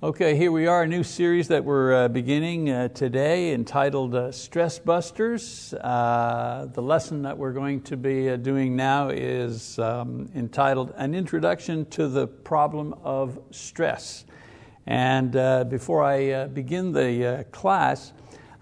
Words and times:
Okay, 0.00 0.36
here 0.36 0.52
we 0.52 0.68
are, 0.68 0.84
a 0.84 0.86
new 0.86 1.02
series 1.02 1.48
that 1.48 1.64
we're 1.64 2.04
uh, 2.04 2.06
beginning 2.06 2.70
uh, 2.70 2.86
today 2.86 3.52
entitled 3.52 4.14
uh, 4.14 4.30
Stress 4.30 4.78
Busters. 4.78 5.74
Uh, 5.74 6.68
the 6.72 6.80
lesson 6.80 7.22
that 7.22 7.36
we're 7.36 7.52
going 7.52 7.80
to 7.80 7.96
be 7.96 8.30
uh, 8.30 8.36
doing 8.36 8.76
now 8.76 9.08
is 9.08 9.76
um, 9.80 10.30
entitled 10.36 10.94
An 10.96 11.16
Introduction 11.16 11.84
to 11.86 12.06
the 12.06 12.28
Problem 12.28 12.94
of 13.02 13.40
Stress. 13.50 14.24
And 14.86 15.34
uh, 15.34 15.64
before 15.64 16.04
I 16.04 16.46
begin 16.46 16.92
the 16.92 17.44
class, 17.50 18.12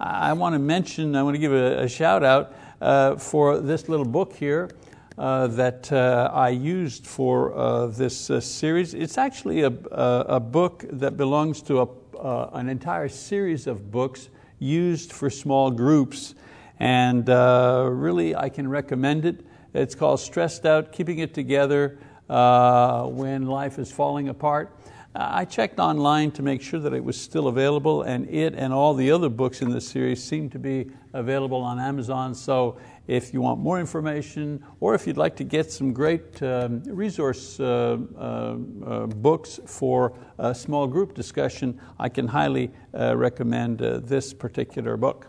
I 0.01 0.33
want 0.33 0.55
to 0.55 0.59
mention, 0.59 1.15
I 1.15 1.23
want 1.23 1.35
to 1.35 1.39
give 1.39 1.53
a, 1.53 1.83
a 1.83 1.89
shout 1.89 2.25
out 2.25 3.21
for 3.21 3.59
this 3.59 3.91
little 3.91 4.07
book 4.07 4.33
here 4.33 4.71
uh, 5.19 5.47
that 5.47 5.91
uh, 5.93 6.31
I 6.33 6.51
used 6.51 7.07
for 7.07 7.57
uh, 7.57 7.87
this 7.87 8.29
uh, 8.31 8.41
series. 8.41 8.93
It's 8.93 9.17
actually 9.17 9.63
a, 9.63 9.73
a, 9.91 10.41
book 10.41 10.85
that 10.91 11.17
belongs 11.17 11.63
to 11.63 11.81
a, 11.81 11.89
uh, 12.19 12.51
an 12.53 12.69
entire 12.69 13.09
series 13.09 13.67
of 13.67 13.91
books 13.91 14.29
used 14.59 15.13
for 15.13 15.31
small 15.31 15.71
groups. 15.71 16.35
And 16.79 17.31
uh, 17.31 17.89
really, 17.91 18.37
I 18.37 18.51
can 18.51 18.69
recommend 18.69 19.25
it. 19.25 19.47
It's 19.73 19.95
called 19.95 20.21
Stressed 20.21 20.67
Out, 20.67 20.93
Keeping 20.93 21.21
It 21.21 21.33
Together 21.33 21.99
When 22.29 23.47
Life 23.47 23.79
is 23.79 23.91
Falling 23.91 24.29
Apart. 24.29 24.77
I 25.19 25.47
checked 25.47 25.79
online 25.79 26.31
to 26.33 26.43
make 26.43 26.61
sure 26.61 26.79
that 26.79 26.93
it 26.93 27.03
was 27.03 27.19
still 27.19 27.49
available, 27.49 28.03
and 28.03 28.29
it 28.29 28.55
and 28.55 28.71
all 28.71 28.93
the 28.93 29.11
other 29.11 29.31
books 29.31 29.63
in 29.63 29.71
this 29.71 29.89
series 29.89 30.23
seem 30.23 30.51
to 30.51 30.59
be 30.59 30.91
available 31.15 31.63
on 31.63 31.79
Amazon. 31.79 32.35
So 32.35 32.77
if 33.07 33.33
you 33.33 33.41
want 33.41 33.61
more 33.61 33.79
information 33.79 34.63
or 34.81 34.95
if 34.95 35.07
you'd 35.07 35.17
like 35.17 35.37
to 35.37 35.45
get 35.45 35.71
some 35.71 35.93
great 35.93 36.43
um, 36.43 36.83
resource 36.85 37.61
uh, 37.61 37.99
uh, 38.19 38.57
uh, 38.85 39.07
books 39.07 39.61
for 39.67 40.13
a 40.39 40.55
small 40.55 40.87
group 40.87 41.15
discussion, 41.15 41.81
I 41.99 42.09
can 42.09 42.27
highly 42.27 42.71
uh, 42.95 43.17
recommend 43.17 43.81
uh, 43.81 44.01
this 44.03 44.35
particular 44.35 44.97
book. 44.97 45.29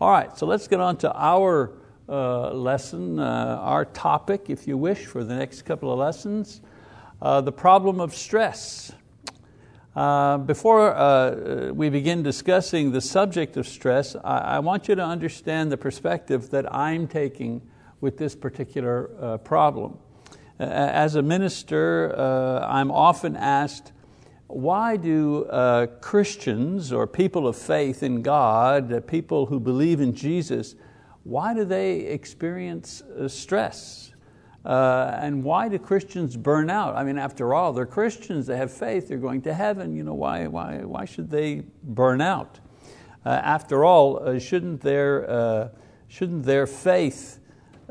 All 0.00 0.10
right, 0.10 0.36
so 0.36 0.46
let's 0.46 0.68
get 0.68 0.80
on 0.80 0.96
to 0.98 1.12
our 1.14 1.72
lesson, 2.08 3.20
our 3.20 3.84
topic, 3.84 4.46
if 4.48 4.66
you 4.66 4.76
wish, 4.76 5.06
for 5.06 5.22
the 5.22 5.34
next 5.34 5.62
couple 5.62 5.92
of 5.92 5.98
lessons, 5.98 6.60
the 7.20 7.52
problem 7.52 8.00
of 8.00 8.14
stress. 8.14 8.92
Uh, 9.94 10.38
before 10.38 10.94
uh, 10.94 11.72
we 11.72 11.90
begin 11.90 12.22
discussing 12.22 12.92
the 12.92 13.00
subject 13.00 13.56
of 13.56 13.66
stress, 13.66 14.14
I, 14.22 14.38
I, 14.38 14.58
want 14.60 14.86
you 14.86 14.94
to 14.94 15.04
understand 15.04 15.72
the 15.72 15.76
perspective 15.76 16.50
that 16.50 16.72
I'm 16.72 17.08
taking 17.08 17.60
with 18.00 18.16
this 18.16 18.36
particular 18.36 19.10
uh, 19.20 19.38
problem. 19.38 19.98
As 20.60 21.16
a 21.16 21.22
minister, 21.22 22.14
uh, 22.16 22.64
I'm 22.68 22.92
often 22.92 23.34
asked, 23.34 23.90
why 24.46 24.96
do 24.96 25.46
uh, 25.46 25.86
Christians 26.00 26.92
or 26.92 27.08
people 27.08 27.48
of 27.48 27.56
faith 27.56 28.04
in 28.04 28.22
God, 28.22 29.08
people 29.08 29.46
who 29.46 29.58
believe 29.58 30.00
in 30.00 30.14
Jesus, 30.14 30.76
why 31.24 31.52
do 31.52 31.64
they 31.64 32.00
experience 32.00 33.02
stress? 33.26 34.09
Uh, 34.64 35.18
and 35.20 35.42
why 35.42 35.68
do 35.68 35.78
Christians 35.78 36.36
burn 36.36 36.68
out? 36.68 36.94
I 36.94 37.02
mean, 37.02 37.16
after 37.16 37.54
all, 37.54 37.72
they're 37.72 37.86
Christians, 37.86 38.46
they 38.46 38.58
have 38.58 38.70
faith, 38.70 39.08
they're 39.08 39.18
going 39.18 39.42
to 39.42 39.54
heaven. 39.54 39.94
You 39.96 40.02
know, 40.02 40.14
why, 40.14 40.46
why, 40.46 40.78
why 40.84 41.06
should 41.06 41.30
they 41.30 41.62
burn 41.82 42.20
out? 42.20 42.60
Uh, 43.24 43.30
after 43.30 43.84
all, 43.84 44.22
uh, 44.22 44.38
shouldn't, 44.38 44.80
their, 44.80 45.30
uh, 45.30 45.68
shouldn't 46.08 46.44
their 46.44 46.66
faith 46.66 47.38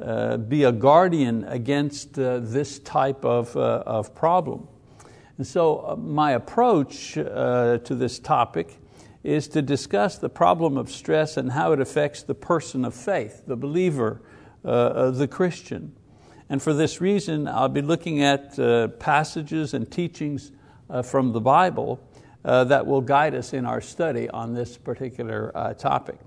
uh, 0.01 0.37
be 0.37 0.63
a 0.63 0.71
guardian 0.71 1.43
against 1.45 2.17
uh, 2.17 2.39
this 2.39 2.79
type 2.79 3.23
of, 3.25 3.55
of 3.55 4.13
problem? 4.15 4.67
And 5.37 5.45
so 5.47 5.97
my 6.01 6.31
approach 6.31 7.13
to 7.13 7.81
this 7.83 8.19
topic 8.19 8.77
is 9.23 9.47
to 9.49 9.61
discuss 9.61 10.17
the 10.17 10.29
problem 10.29 10.77
of 10.77 10.91
stress 10.91 11.37
and 11.37 11.51
how 11.51 11.71
it 11.71 11.79
affects 11.79 12.23
the 12.23 12.35
person 12.35 12.83
of 12.83 12.93
faith, 12.93 13.43
the 13.45 13.55
believer, 13.55 14.21
the 14.63 15.27
Christian. 15.31 15.95
And 16.49 16.61
for 16.61 16.73
this 16.73 16.99
reason, 16.99 17.47
I'll 17.47 17.69
be 17.69 17.83
looking 17.83 18.23
at 18.23 18.57
uh, 18.57 18.87
passages 18.87 19.75
and 19.75 19.89
teachings 19.89 20.51
uh, 20.89 21.03
from 21.03 21.31
the 21.31 21.39
Bible 21.39 21.99
uh, 22.43 22.63
that 22.63 22.87
will 22.87 23.01
guide 23.01 23.35
us 23.35 23.53
in 23.53 23.65
our 23.67 23.81
study 23.81 24.27
on 24.29 24.55
this 24.55 24.75
particular 24.75 25.75
topic. 25.77 26.17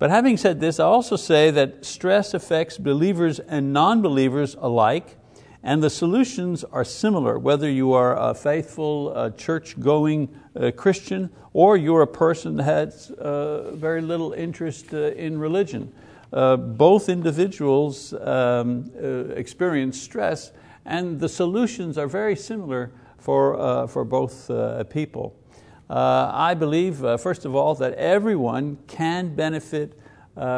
But 0.00 0.10
having 0.10 0.36
said 0.36 0.58
this, 0.58 0.80
I 0.80 0.84
also 0.86 1.14
say 1.14 1.52
that 1.52 1.84
stress 1.84 2.34
affects 2.34 2.78
believers 2.78 3.38
and 3.38 3.72
non-believers 3.72 4.56
alike, 4.58 5.16
and 5.62 5.82
the 5.82 5.90
solutions 5.90 6.64
are 6.64 6.84
similar, 6.84 7.38
whether 7.38 7.70
you 7.70 7.92
are 7.92 8.16
a 8.16 8.34
faithful, 8.34 9.32
church-going 9.36 10.28
uh, 10.56 10.72
Christian, 10.72 11.30
or 11.52 11.76
you're 11.76 12.02
a 12.02 12.06
person 12.08 12.56
that 12.56 12.64
has 12.64 13.12
very 13.78 14.02
little 14.02 14.32
interest 14.32 14.92
in 14.92 15.38
religion. 15.38 15.92
Uh, 16.34 16.56
both 16.56 17.08
individuals 17.08 18.12
um, 18.14 18.90
uh, 19.00 19.32
experience 19.36 20.02
stress 20.02 20.50
and 20.84 21.20
the 21.20 21.28
solutions 21.28 21.96
are 21.96 22.08
very 22.08 22.34
similar 22.34 22.90
for, 23.18 23.56
uh, 23.60 23.86
for 23.86 24.04
both 24.04 24.50
uh, 24.50 24.82
people. 24.84 25.36
Uh, 25.88 26.32
I 26.34 26.54
believe, 26.54 26.96
first 27.20 27.44
of 27.44 27.54
all, 27.54 27.76
that 27.76 27.94
everyone 27.94 28.78
can 28.88 29.36
benefit 29.36 29.96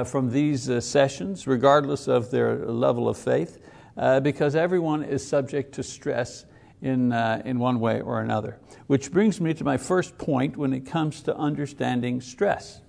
from 0.07 0.31
these 0.31 0.71
sessions 0.83 1.47
regardless 1.47 2.09
of 2.09 2.31
their 2.31 2.65
level 2.67 3.07
of 3.07 3.19
faith 3.19 3.59
because 4.23 4.57
everyone 4.57 5.03
is 5.03 5.27
subject 5.27 5.75
to 5.75 5.83
stress 5.83 6.47
in, 6.81 7.13
in 7.45 7.59
one 7.59 7.81
way 7.81 8.01
or 8.01 8.21
another. 8.21 8.59
Which 8.87 9.13
brings 9.13 9.41
me 9.41 9.53
to 9.53 9.65
my 9.65 9.77
first 9.77 10.17
point 10.17 10.57
when 10.57 10.73
it 10.73 10.87
comes 10.87 11.21
to 11.23 11.37
understanding 11.37 12.23
stress 12.23 12.81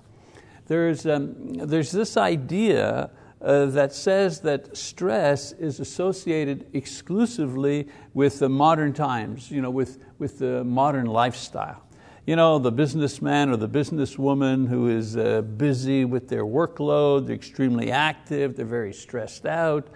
there's, 0.67 1.05
um, 1.05 1.53
there's 1.53 1.91
this 1.91 2.17
idea 2.17 3.09
uh, 3.41 3.67
that 3.67 3.93
says 3.93 4.41
that 4.41 4.75
stress 4.75 5.51
is 5.53 5.79
associated 5.79 6.67
exclusively 6.73 7.87
with 8.13 8.39
the 8.39 8.49
modern 8.49 8.93
times, 8.93 9.51
you 9.51 9.61
know, 9.61 9.69
with, 9.69 10.03
with 10.17 10.39
the 10.39 10.63
modern 10.63 11.05
lifestyle. 11.05 11.83
You 12.25 12.35
know, 12.35 12.59
the 12.59 12.71
businessman 12.71 13.49
or 13.49 13.55
the 13.55 13.69
businesswoman 13.69 14.67
who 14.67 14.89
is 14.89 15.15
uh, 15.15 15.41
busy 15.41 16.03
with 16.03 16.27
their 16.27 16.43
workload, 16.43 17.27
they're 17.27 17.35
extremely 17.35 17.91
active, 17.91 18.57
they're 18.57 18.65
very 18.65 18.93
stressed 18.93 19.45
out. 19.45 19.87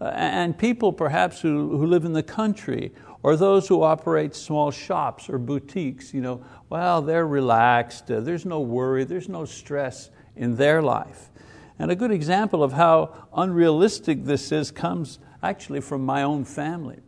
Uh, 0.00 0.10
and 0.14 0.56
people 0.58 0.92
perhaps 0.92 1.40
who, 1.40 1.76
who 1.76 1.86
live 1.86 2.04
in 2.04 2.12
the 2.12 2.22
country 2.22 2.92
or 3.22 3.36
those 3.36 3.66
who 3.68 3.82
operate 3.82 4.34
small 4.34 4.70
shops 4.70 5.28
or 5.28 5.38
boutiques, 5.38 6.12
you 6.12 6.20
know, 6.20 6.44
well, 6.68 7.00
they're 7.00 7.26
relaxed, 7.26 8.10
uh, 8.10 8.20
there's 8.20 8.44
no 8.44 8.60
worry, 8.60 9.04
there's 9.04 9.28
no 9.28 9.44
stress 9.44 10.10
in 10.38 10.56
their 10.56 10.80
life. 10.80 11.30
And 11.78 11.90
a 11.90 11.96
good 11.96 12.10
example 12.10 12.62
of 12.62 12.72
how 12.72 13.14
unrealistic 13.34 14.24
this 14.24 14.50
is 14.50 14.70
comes 14.70 15.18
actually 15.42 15.80
from 15.80 16.04
my 16.04 16.22
own 16.22 16.44
family. 16.44 16.98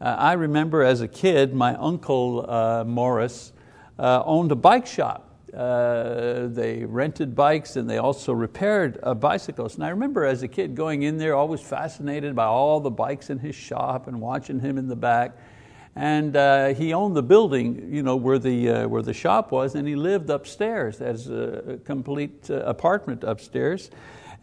Uh, 0.00 0.14
I 0.18 0.34
remember 0.34 0.82
as 0.82 1.00
a 1.00 1.08
kid, 1.08 1.54
my 1.54 1.74
uncle 1.74 2.48
uh, 2.48 2.84
Morris 2.84 3.52
uh, 3.98 4.22
owned 4.24 4.52
a 4.52 4.56
bike 4.56 4.86
shop. 4.86 5.24
Uh, 5.52 6.46
they 6.48 6.84
rented 6.84 7.34
bikes 7.34 7.76
and 7.76 7.88
they 7.88 7.96
also 7.96 8.32
repaired 8.32 8.98
uh, 9.02 9.14
bicycles. 9.14 9.76
And 9.76 9.84
I 9.84 9.88
remember 9.88 10.26
as 10.26 10.42
a 10.42 10.48
kid 10.48 10.74
going 10.74 11.02
in 11.02 11.16
there, 11.16 11.34
always 11.34 11.60
fascinated 11.60 12.36
by 12.36 12.44
all 12.44 12.80
the 12.80 12.90
bikes 12.90 13.30
in 13.30 13.38
his 13.38 13.54
shop 13.54 14.08
and 14.08 14.20
watching 14.20 14.60
him 14.60 14.76
in 14.76 14.88
the 14.88 14.96
back. 14.96 15.36
And 15.98 16.36
uh, 16.36 16.74
he 16.74 16.94
owned 16.94 17.16
the 17.16 17.24
building 17.24 17.92
you 17.92 18.04
know, 18.04 18.14
where, 18.14 18.38
the, 18.38 18.70
uh, 18.70 18.88
where 18.88 19.02
the 19.02 19.12
shop 19.12 19.50
was, 19.50 19.74
and 19.74 19.88
he 19.88 19.96
lived 19.96 20.30
upstairs 20.30 21.00
as 21.00 21.28
a 21.28 21.80
complete 21.84 22.48
uh, 22.48 22.60
apartment 22.60 23.24
upstairs. 23.24 23.90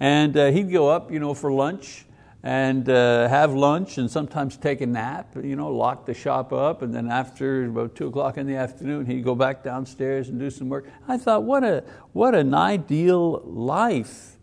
And 0.02 0.36
uh, 0.36 0.52
he'd 0.52 0.70
go 0.70 0.90
up 0.90 1.14
you 1.14 1.20
know, 1.22 1.34
for 1.34 1.54
lunch 1.54 2.08
and 2.44 2.90
uh, 2.90 3.30
have 3.30 3.54
lunch 3.54 3.98
and 3.98 4.12
sometimes 4.12 4.58
take 4.58 4.82
a 4.82 4.86
nap, 4.86 5.34
you 5.42 5.56
know, 5.56 5.72
lock 5.72 6.06
the 6.06 6.14
shop 6.14 6.52
up, 6.52 6.82
and 6.82 6.94
then 6.94 7.10
after 7.10 7.64
about 7.64 7.96
two 7.96 8.08
o'clock 8.08 8.38
in 8.38 8.48
the 8.48 8.58
afternoon, 8.58 9.06
he'd 9.06 9.24
go 9.24 9.34
back 9.34 9.64
downstairs 9.64 10.28
and 10.28 10.38
do 10.38 10.50
some 10.50 10.68
work. 10.68 10.90
I 11.08 11.18
thought, 11.18 11.44
what, 11.44 11.64
a, 11.64 11.86
what 12.12 12.36
an 12.36 12.54
ideal 12.54 13.42
life. 13.46 14.36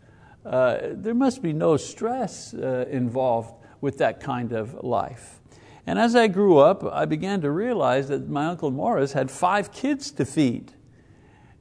Uh, 0.43 0.77
there 0.93 1.13
must 1.13 1.43
be 1.43 1.53
no 1.53 1.77
stress 1.77 2.53
involved 2.53 3.53
with 3.81 3.99
that 3.99 4.19
kind 4.19 4.51
of 4.51 4.83
life. 4.83 5.42
And 5.85 5.99
as 5.99 6.15
I 6.15 6.27
grew 6.27 6.57
up, 6.57 6.83
I 6.83 7.05
began 7.05 7.41
to 7.41 7.51
realize 7.51 8.07
that 8.07 8.29
my 8.29 8.45
Uncle 8.45 8.71
Morris 8.71 9.13
had 9.13 9.29
five 9.29 9.71
kids 9.71 10.11
to 10.11 10.25
feed. 10.25 10.73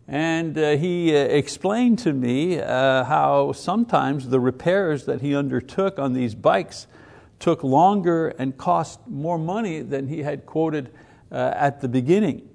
And 0.07 0.59
uh, 0.59 0.77
he 0.77 1.17
uh, 1.17 1.21
explained 1.21 1.99
to 2.01 2.13
me 2.13 2.61
uh, 2.61 3.05
how 3.05 3.53
sometimes 3.53 4.29
the 4.29 4.41
repairs 4.41 5.07
that 5.07 5.21
he 5.21 5.35
undertook 5.35 5.99
on 5.99 6.13
these 6.13 6.35
bikes 6.35 6.87
took 7.39 7.65
longer 7.65 8.29
and 8.29 8.57
cost 8.57 9.01
more 9.09 9.39
money 9.39 9.81
than 9.81 10.07
he 10.07 10.23
had 10.23 10.47
quoted 10.47 10.93
uh, 11.33 11.53
at 11.57 11.81
the 11.81 11.89
beginning. 11.89 12.49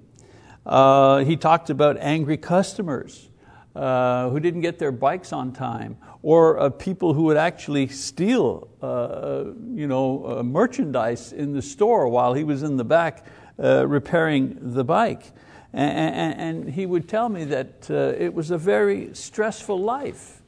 Uh, 0.64 1.18
he 1.18 1.36
talked 1.36 1.68
about 1.68 1.96
angry 1.98 2.36
customers 2.36 3.28
uh, 3.74 4.28
who 4.30 4.40
didn't 4.40 4.60
get 4.60 4.78
their 4.78 4.92
bikes 4.92 5.32
on 5.32 5.52
time, 5.52 5.96
or 6.22 6.58
uh, 6.58 6.70
people 6.70 7.14
who 7.14 7.24
would 7.24 7.36
actually 7.36 7.88
steal 7.88 8.68
uh, 8.82 8.86
uh 8.86 9.52
you 9.74 9.86
know, 9.86 10.38
uh, 10.38 10.42
merchandise 10.42 11.32
in 11.32 11.52
the 11.52 11.62
store 11.62 12.08
while 12.08 12.34
he 12.34 12.44
was 12.44 12.62
in 12.62 12.76
the 12.76 12.84
back 12.84 13.24
uh, 13.62 13.86
repairing 13.86 14.56
the 14.60 14.84
bike. 14.84 15.32
And, 15.72 16.40
and, 16.40 16.70
he 16.70 16.86
would 16.86 17.08
tell 17.08 17.28
me 17.28 17.44
that 17.44 17.90
uh, 17.90 18.14
it 18.18 18.32
was 18.32 18.50
a 18.50 18.56
very 18.56 19.14
stressful 19.14 19.78
life. 19.78 20.42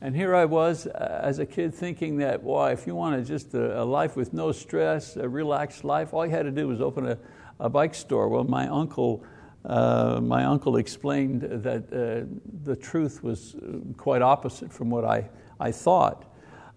And 0.00 0.14
here 0.14 0.34
I 0.34 0.44
was 0.44 0.86
as 0.86 1.38
a 1.38 1.46
kid 1.46 1.74
thinking 1.74 2.18
that, 2.18 2.44
boy, 2.44 2.72
if 2.72 2.86
you 2.86 2.94
wanted 2.94 3.26
just 3.26 3.54
a, 3.54 3.82
a, 3.82 3.84
life 3.84 4.14
with 4.14 4.32
no 4.32 4.52
stress, 4.52 5.16
a 5.16 5.28
relaxed 5.28 5.84
life, 5.84 6.12
all 6.12 6.24
you 6.26 6.30
had 6.30 6.44
to 6.44 6.50
do 6.50 6.68
was 6.68 6.80
open 6.80 7.06
a, 7.06 7.18
a 7.58 7.68
bike 7.68 7.94
store. 7.94 8.28
Well, 8.28 8.44
my 8.44 8.68
uncle, 8.68 9.24
uh, 9.68 10.18
my 10.22 10.44
uncle 10.44 10.76
explained 10.76 11.42
that 11.42 11.84
uh, 11.92 12.26
the 12.64 12.74
truth 12.74 13.22
was 13.22 13.54
quite 13.96 14.22
opposite 14.22 14.72
from 14.72 14.90
what 14.90 15.04
I, 15.04 15.28
I 15.60 15.72
thought. 15.72 16.24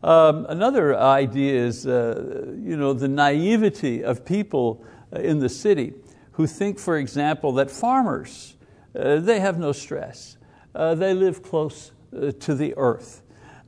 Um, 0.03 0.45
another 0.49 0.97
idea 0.97 1.65
is 1.65 1.87
uh, 1.87 2.53
you 2.59 2.75
know, 2.75 2.93
the 2.93 3.07
naivety 3.07 4.03
of 4.03 4.25
people 4.25 4.83
in 5.13 5.39
the 5.39 5.49
city 5.49 5.93
who 6.33 6.47
think, 6.47 6.79
for 6.79 6.97
example, 6.97 7.51
that 7.53 7.69
farmers, 7.69 8.55
uh, 8.95 9.19
they 9.19 9.39
have 9.39 9.59
no 9.59 9.71
stress. 9.71 10.37
Uh, 10.73 10.95
they 10.95 11.13
live 11.13 11.43
close 11.43 11.91
uh, 12.15 12.31
to 12.39 12.55
the 12.55 12.73
earth. 12.77 13.21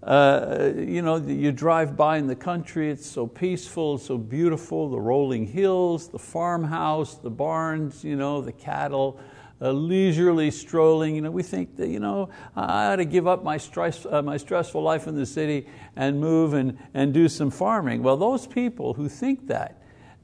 Uh, 0.05 0.73
you 0.75 1.01
know, 1.01 1.15
you 1.15 1.51
drive 1.53 1.95
by 1.95 2.17
in 2.17 2.27
the 2.27 2.35
country, 2.35 2.91
it's 2.91 3.05
so 3.05 3.25
peaceful, 3.25 3.97
so 3.97 4.17
beautiful, 4.17 4.89
the 4.89 4.99
rolling 4.99 5.47
hills, 5.47 6.09
the 6.09 6.19
farmhouse, 6.19 7.15
the 7.15 7.29
barns, 7.29 8.03
you 8.03 8.17
know, 8.17 8.41
the 8.41 8.51
cattle, 8.51 9.17
uh, 9.61 9.71
leisurely 9.71 10.51
strolling. 10.51 11.15
You 11.15 11.21
know, 11.21 11.31
we 11.31 11.41
think 11.41 11.77
that 11.77 11.87
you 11.87 12.01
know, 12.01 12.29
I 12.53 12.87
ought 12.87 12.97
to 12.97 13.05
give 13.05 13.27
up 13.27 13.45
my, 13.45 13.55
stress, 13.55 14.05
uh, 14.05 14.21
my 14.21 14.35
stressful 14.35 14.81
life 14.81 15.07
in 15.07 15.15
the 15.15 15.25
city 15.25 15.67
and 15.95 16.19
move 16.19 16.53
and, 16.53 16.77
and 16.93 17.13
do 17.13 17.29
some 17.29 17.49
farming. 17.49 18.03
Well, 18.03 18.17
those 18.17 18.45
people 18.45 18.95
who 18.95 19.07
think 19.07 19.47
that 19.47 19.81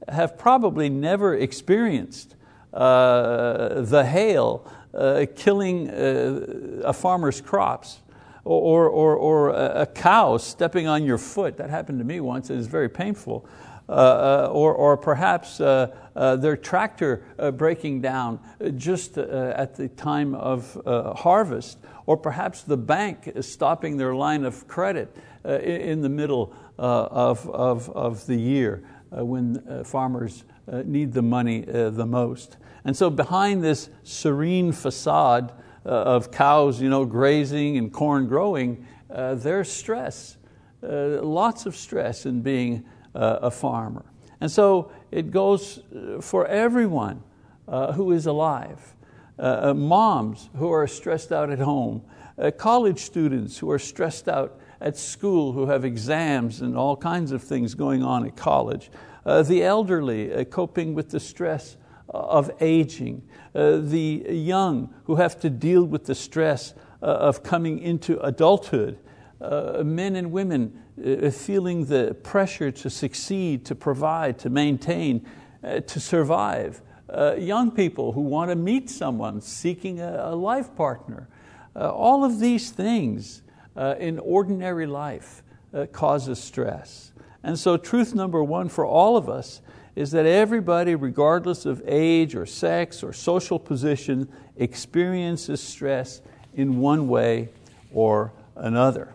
have 0.08 0.36
probably 0.36 0.90
never 0.90 1.34
experienced 1.34 2.36
uh, 2.74 3.80
the 3.80 4.04
hail 4.04 4.70
uh, 4.92 5.24
killing 5.34 5.88
uh, 5.88 6.82
a 6.84 6.92
farmer's 6.92 7.40
crops 7.40 8.00
or, 8.44 8.88
or, 8.88 9.14
or 9.16 9.50
a 9.50 9.86
cow 9.86 10.36
stepping 10.36 10.86
on 10.86 11.04
your 11.04 11.18
foot. 11.18 11.56
That 11.56 11.70
happened 11.70 11.98
to 11.98 12.04
me 12.04 12.20
once, 12.20 12.50
it 12.50 12.56
was 12.56 12.66
very 12.66 12.88
painful. 12.88 13.46
Uh, 13.90 13.92
uh, 13.92 14.50
or, 14.52 14.72
or 14.72 14.96
perhaps 14.96 15.60
uh, 15.60 15.92
uh 16.14 16.36
their 16.36 16.56
tractor 16.56 17.24
uh, 17.40 17.50
breaking 17.50 18.00
down 18.00 18.38
just 18.76 19.18
uh, 19.18 19.52
at 19.56 19.74
the 19.74 19.88
time 19.88 20.32
of 20.36 20.80
harvest, 21.18 21.78
or 22.06 22.16
perhaps 22.16 22.62
the 22.62 22.76
bank 22.76 23.26
is 23.26 23.50
stopping 23.50 23.96
their 23.96 24.14
line 24.14 24.44
of 24.44 24.68
credit 24.68 25.16
in 25.44 26.02
the 26.02 26.08
middle 26.08 26.54
of, 26.78 27.48
of, 27.50 27.90
of 27.90 28.26
the 28.26 28.36
year 28.36 28.84
when 29.10 29.84
farmers 29.84 30.44
need 30.84 31.12
the 31.12 31.22
money 31.22 31.62
the 31.62 32.06
most. 32.06 32.58
And 32.84 32.96
so 32.96 33.10
behind 33.10 33.64
this 33.64 33.90
serene 34.04 34.70
facade 34.70 35.52
of 35.84 36.30
cows 36.30 36.80
you 36.80 36.88
know, 36.88 37.04
grazing 37.04 37.76
and 37.76 37.92
corn 37.92 38.26
growing, 38.26 38.86
there's 39.08 39.70
stress, 39.70 40.36
lots 40.82 41.66
of 41.66 41.76
stress 41.76 42.26
in 42.26 42.42
being 42.42 42.84
uh, 43.14 43.38
a 43.42 43.50
farmer. 43.50 44.04
And 44.40 44.50
so 44.50 44.90
it 45.10 45.30
goes 45.30 45.80
uh, 45.94 46.20
for 46.20 46.46
everyone 46.46 47.22
uh, 47.68 47.92
who 47.92 48.12
is 48.12 48.26
alive. 48.26 48.94
Uh, 49.38 49.72
moms 49.74 50.50
who 50.56 50.70
are 50.70 50.86
stressed 50.86 51.32
out 51.32 51.50
at 51.50 51.58
home, 51.58 52.02
uh, 52.38 52.50
college 52.50 52.98
students 52.98 53.56
who 53.58 53.70
are 53.70 53.78
stressed 53.78 54.28
out 54.28 54.60
at 54.82 54.96
school, 54.96 55.52
who 55.52 55.66
have 55.66 55.84
exams 55.84 56.60
and 56.60 56.76
all 56.76 56.96
kinds 56.96 57.32
of 57.32 57.42
things 57.42 57.74
going 57.74 58.02
on 58.02 58.26
at 58.26 58.36
college, 58.36 58.90
uh, 59.24 59.42
the 59.42 59.62
elderly 59.62 60.44
coping 60.46 60.94
with 60.94 61.10
the 61.10 61.20
stress 61.20 61.76
of 62.10 62.50
aging, 62.60 63.22
the 63.52 64.24
young 64.28 64.92
who 65.04 65.16
have 65.16 65.40
to 65.40 65.50
deal 65.50 65.84
with 65.84 66.04
the 66.06 66.14
stress 66.14 66.74
of 67.00 67.42
coming 67.42 67.78
into 67.78 68.18
adulthood, 68.20 68.98
men 69.40 70.16
and 70.16 70.32
women 70.32 70.80
uh, 71.00 71.30
feeling 71.30 71.86
the 71.86 72.14
pressure 72.22 72.70
to 72.70 72.90
succeed, 72.90 73.64
to 73.64 73.74
provide, 73.74 74.38
to 74.38 74.50
maintain, 74.50 75.26
uh, 75.64 75.80
to 75.80 75.98
survive. 75.98 76.82
Uh, 77.08 77.34
young 77.36 77.70
people 77.70 78.12
who 78.12 78.20
want 78.20 78.50
to 78.50 78.56
meet 78.56 78.90
someone, 78.90 79.40
seeking 79.40 80.00
a, 80.00 80.26
a 80.26 80.34
life 80.34 80.74
partner. 80.76 81.28
all 81.74 82.24
of 82.24 82.38
these 82.38 82.70
things 82.70 83.42
in 83.98 84.18
ordinary 84.18 84.86
life 84.86 85.42
causes 85.92 86.38
stress. 86.38 87.12
And 87.42 87.58
so 87.58 87.78
truth 87.78 88.14
number 88.14 88.44
one 88.44 88.68
for 88.68 88.84
all 88.84 89.16
of 89.16 89.28
us 89.28 89.62
is 89.96 90.10
that 90.12 90.26
everybody, 90.26 90.94
regardless 90.94 91.66
of 91.66 91.82
age 91.86 92.34
or 92.34 92.46
sex 92.46 93.02
or 93.02 93.12
social 93.12 93.58
position, 93.58 94.28
experiences 94.56 95.62
stress 95.62 96.22
in 96.54 96.78
one 96.78 97.08
way 97.08 97.48
or 97.92 98.32
another. 98.56 99.14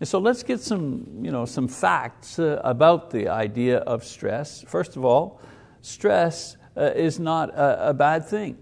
And 0.00 0.08
so 0.08 0.18
let's 0.18 0.42
get 0.42 0.60
some, 0.60 1.06
you 1.20 1.30
know, 1.30 1.44
some 1.44 1.68
facts 1.68 2.38
uh, 2.38 2.60
about 2.64 3.10
the 3.10 3.28
idea 3.28 3.78
of 3.78 4.02
stress. 4.02 4.64
First 4.66 4.96
of 4.96 5.04
all, 5.04 5.40
stress 5.82 6.56
uh, 6.76 6.92
is 6.94 7.20
not 7.20 7.50
a, 7.50 7.90
a 7.90 7.94
bad 7.94 8.26
thing. 8.26 8.56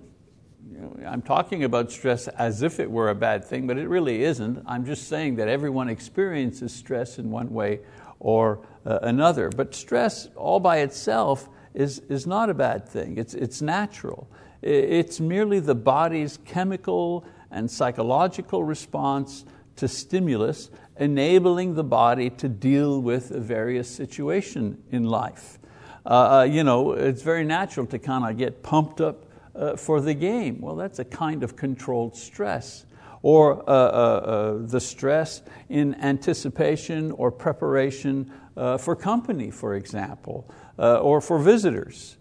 I'm 1.06 1.22
talking 1.22 1.64
about 1.64 1.90
stress 1.90 2.28
as 2.28 2.62
if 2.62 2.78
it 2.78 2.90
were 2.90 3.10
a 3.10 3.14
bad 3.14 3.44
thing, 3.44 3.66
but 3.66 3.78
it 3.78 3.88
really 3.88 4.22
isn't. 4.24 4.62
I'm 4.66 4.84
just 4.84 5.08
saying 5.08 5.36
that 5.36 5.48
everyone 5.48 5.88
experiences 5.88 6.72
stress 6.74 7.18
in 7.18 7.30
one 7.30 7.50
way 7.50 7.80
or 8.20 8.66
another. 9.02 9.50
But 9.50 9.74
stress 9.74 10.28
all 10.36 10.60
by 10.60 10.78
itself 10.78 11.48
is, 11.74 12.00
is 12.08 12.26
not 12.26 12.50
a 12.50 12.54
bad 12.54 12.88
thing. 12.88 13.18
It's, 13.18 13.34
it's 13.34 13.62
natural. 13.62 14.28
It's 14.62 15.20
merely 15.20 15.60
the 15.60 15.74
body's 15.74 16.38
chemical 16.44 17.24
and 17.50 17.70
psychological 17.70 18.64
response 18.64 19.44
to 19.76 19.86
stimulus 19.86 20.70
enabling 20.98 21.74
the 21.74 21.84
body 21.84 22.30
to 22.30 22.48
deal 22.48 23.00
with 23.00 23.30
a 23.30 23.40
various 23.40 23.88
situation 23.88 24.82
in 24.90 25.04
life. 25.04 25.58
Uh, 26.04 26.38
uh, 26.38 26.42
you 26.42 26.64
know, 26.64 26.92
it's 26.92 27.22
very 27.22 27.44
natural 27.44 27.86
to 27.86 27.98
kind 27.98 28.24
of 28.24 28.36
get 28.36 28.62
pumped 28.62 29.00
up 29.00 29.26
uh, 29.54 29.76
for 29.76 30.00
the 30.00 30.14
game. 30.14 30.60
Well, 30.60 30.74
that's 30.74 30.98
a 30.98 31.04
kind 31.04 31.42
of 31.42 31.56
controlled 31.56 32.16
stress. 32.16 32.84
Or 33.22 33.62
uh, 33.68 33.72
uh, 33.72 33.72
uh 33.72 34.58
the 34.66 34.80
stress 34.80 35.42
in 35.68 35.94
anticipation 35.96 37.12
or 37.12 37.30
preparation 37.30 38.32
for 38.78 38.96
company, 38.96 39.50
for 39.50 39.74
example, 39.74 40.50
or 40.78 41.20
for 41.20 41.38
visitors. 41.38 42.16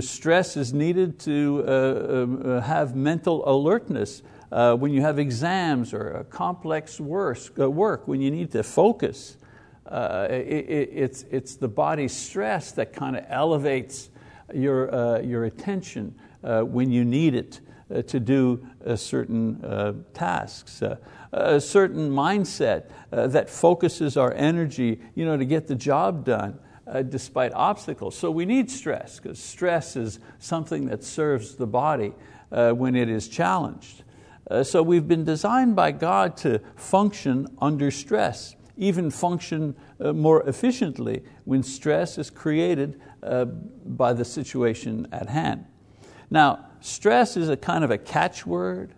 stress 0.00 0.56
is 0.56 0.72
needed 0.74 1.18
to 1.20 2.60
have 2.62 2.94
mental 2.94 3.48
alertness 3.48 4.22
uh, 4.52 4.74
when 4.76 4.92
you 4.92 5.00
have 5.00 5.18
exams 5.18 5.94
or 5.94 6.26
complex 6.30 7.00
work, 7.00 7.38
uh, 7.58 7.70
work 7.70 8.06
when 8.06 8.20
you 8.20 8.30
need 8.30 8.52
to 8.52 8.62
focus. 8.62 9.38
Uh, 9.86 10.26
it, 10.30 10.68
it's, 10.92 11.24
it's 11.30 11.56
the 11.56 11.68
body's 11.68 12.14
stress 12.14 12.72
that 12.72 12.92
kind 12.92 13.16
of 13.16 13.24
elevates 13.28 14.10
your, 14.54 14.94
uh, 14.94 15.20
your 15.20 15.44
attention 15.44 16.14
uh, 16.44 16.60
when 16.60 16.90
you 16.90 17.04
need 17.04 17.34
it 17.34 17.60
uh, 17.60 17.71
to 18.06 18.20
do 18.20 18.66
certain 18.96 20.04
tasks. 20.14 20.82
a 21.32 21.60
certain 21.60 22.10
mindset 22.10 22.90
that 23.10 23.50
focuses 23.50 24.16
our 24.16 24.32
energy 24.34 25.00
you 25.14 25.24
know, 25.24 25.36
to 25.36 25.44
get 25.44 25.66
the 25.66 25.74
job 25.74 26.24
done. 26.24 26.58
Uh, 26.84 27.00
despite 27.00 27.54
obstacles. 27.54 28.16
So 28.18 28.28
we 28.28 28.44
need 28.44 28.68
stress, 28.68 29.20
because 29.20 29.38
stress 29.38 29.94
is 29.94 30.18
something 30.40 30.86
that 30.86 31.04
serves 31.04 31.54
the 31.54 31.66
body 31.66 32.12
uh, 32.50 32.72
when 32.72 32.96
it 32.96 33.08
is 33.08 33.28
challenged. 33.28 34.02
Uh, 34.50 34.64
so 34.64 34.82
we've 34.82 35.06
been 35.06 35.24
designed 35.24 35.76
by 35.76 35.92
God 35.92 36.36
to 36.38 36.60
function 36.74 37.46
under 37.60 37.92
stress, 37.92 38.56
even 38.76 39.12
function 39.12 39.76
uh, 40.00 40.12
more 40.12 40.42
efficiently 40.48 41.22
when 41.44 41.62
stress 41.62 42.18
is 42.18 42.30
created 42.30 43.00
uh, 43.22 43.44
by 43.44 44.12
the 44.12 44.24
situation 44.24 45.06
at 45.12 45.28
hand. 45.28 45.64
Now, 46.30 46.66
stress 46.84 47.36
is 47.36 47.48
a 47.48 47.56
kind 47.56 47.84
of 47.84 47.90
a 47.90 47.98
catchword 47.98 48.90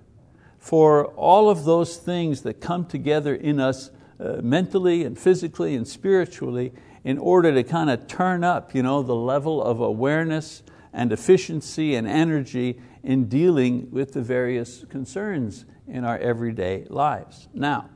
for 0.59 1.07
all 1.09 1.51
of 1.51 1.65
those 1.65 1.97
things 1.97 2.43
that 2.43 2.61
come 2.61 2.87
together 2.87 3.35
in 3.35 3.61
us 3.61 3.91
uh, 4.19 4.37
mentally 4.43 5.05
and 5.05 5.19
physically 5.19 5.75
and 5.75 5.87
spiritually 5.87 6.73
in 7.05 7.19
order 7.19 7.53
to 7.53 7.63
kind 7.63 7.91
of 7.91 8.07
turn 8.07 8.43
up 8.43 8.75
you 8.75 8.83
know, 8.83 9.03
the 9.03 9.15
level 9.15 9.63
of 9.63 9.81
awareness 9.81 10.63
and 10.93 11.13
efficiency 11.13 11.95
and 11.95 12.07
energy 12.09 12.81
in 13.03 13.29
dealing 13.29 13.91
with 13.91 14.13
the 14.13 14.23
various 14.23 14.85
concerns 14.89 15.67
in 15.87 16.05
our 16.05 16.17
everyday 16.19 16.85
lives. 16.89 17.49
Now, 17.53 17.91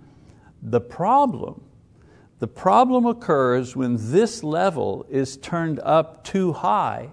the 0.62 0.80
problem, 0.80 1.62
the 2.38 2.48
problem 2.48 3.06
occurs 3.06 3.74
when 3.74 3.96
this 3.98 4.44
level 4.44 5.06
is 5.08 5.36
turned 5.36 5.80
up 5.80 6.24
too 6.24 6.52
high 6.52 7.10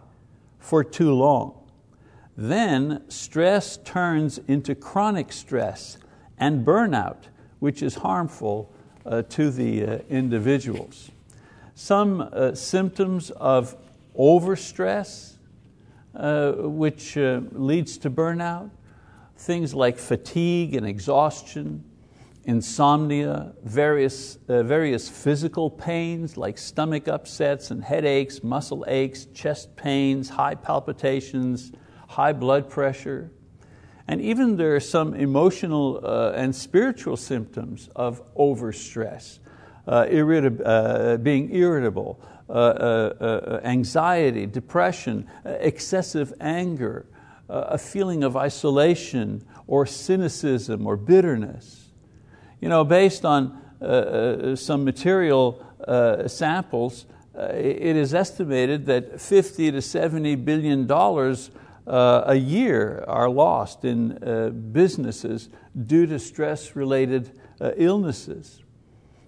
for 0.59 0.83
too 0.83 1.13
long. 1.13 1.64
Then 2.37 3.03
stress 3.07 3.77
turns 3.77 4.39
into 4.47 4.75
chronic 4.75 5.31
stress 5.31 5.97
and 6.37 6.65
burnout, 6.65 7.27
which 7.59 7.81
is 7.81 7.95
harmful 7.95 8.73
uh, 9.05 9.21
to 9.29 9.49
the 9.49 9.85
uh, 9.85 9.97
individuals. 10.09 11.11
Some 11.75 12.21
uh, 12.21 12.55
symptoms 12.55 13.31
of 13.31 13.75
overstress 14.17 15.35
uh, 16.15 16.53
which 16.53 17.17
uh, 17.17 17.41
leads 17.51 17.97
to 17.97 18.09
burnout. 18.09 18.69
Things 19.37 19.73
like 19.73 19.97
fatigue 19.97 20.73
and 20.73 20.87
exhaustion, 20.87 21.83
insomnia, 22.45 23.53
various, 23.63 24.37
uh, 24.47 24.63
various 24.63 25.09
physical 25.09 25.69
pains 25.69 26.37
like 26.37 26.57
stomach 26.57 27.09
upsets 27.09 27.69
and 27.71 27.83
headaches, 27.83 28.43
muscle 28.43 28.85
aches, 28.87 29.25
chest 29.33 29.75
pains, 29.75 30.29
high 30.29 30.55
palpitations, 30.55 31.73
high 32.15 32.31
blood 32.31 32.69
pressure. 32.69 33.29
And 34.07 34.21
even 34.21 34.55
there 34.55 34.73
are 34.73 34.79
some 34.79 35.13
emotional 35.15 35.99
uh, 36.01 36.31
and 36.33 36.55
spiritual 36.55 37.17
symptoms 37.17 37.89
of 37.93 38.21
overstress, 38.35 39.39
uh, 39.85 40.05
uh, 40.07 41.17
being 41.17 41.53
irritable, 41.53 42.21
uh, 42.49 42.53
uh, 42.53 43.13
uh, 43.19 43.61
anxiety, 43.65 44.45
depression, 44.45 45.27
excessive 45.43 46.31
anger, 46.39 47.05
a 47.49 47.77
feeling 47.77 48.23
of 48.23 48.37
isolation 48.37 49.45
or 49.67 49.85
cynicism 49.85 50.87
or 50.87 50.95
bitterness. 50.95 51.89
You 52.61 52.69
know, 52.69 52.85
based 52.85 53.25
on 53.25 54.55
some 54.55 54.85
material 54.85 55.61
samples, 56.27 57.05
it 57.35 57.95
is 57.95 58.13
estimated 58.13 58.85
that 58.85 59.19
50 59.19 59.71
to 59.73 59.81
70 59.81 60.35
billion 60.35 60.87
dollars 60.87 61.51
uh, 61.87 62.23
a 62.25 62.35
year 62.35 63.03
are 63.07 63.29
lost 63.29 63.85
in 63.85 64.23
uh, 64.23 64.49
businesses 64.49 65.49
due 65.85 66.05
to 66.07 66.19
stress-related 66.19 67.39
uh, 67.61 67.71
illnesses. 67.77 68.63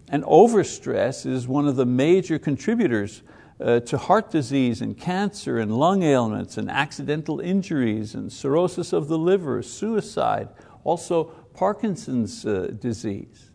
And 0.10 0.24
overstress 0.24 1.26
is 1.26 1.48
one 1.48 1.68
of 1.68 1.76
the 1.76 1.86
major 1.86 2.40
contributors 2.40 3.24
uh, 3.60 3.80
to 3.82 3.98
heart 3.98 4.32
disease 4.32 4.82
and 4.82 4.98
cancer 4.98 5.58
and 5.58 5.78
lung 5.78 6.04
ailments 6.04 6.58
and 6.58 6.70
accidental 6.70 7.40
injuries 7.40 8.16
and 8.16 8.32
cirrhosis 8.32 8.94
of 8.94 9.08
the 9.08 9.18
liver, 9.18 9.62
suicide, 9.62 10.50
also 10.84 11.26
Parkinson's 11.54 12.46
uh, 12.46 12.72
disease. 12.80 13.52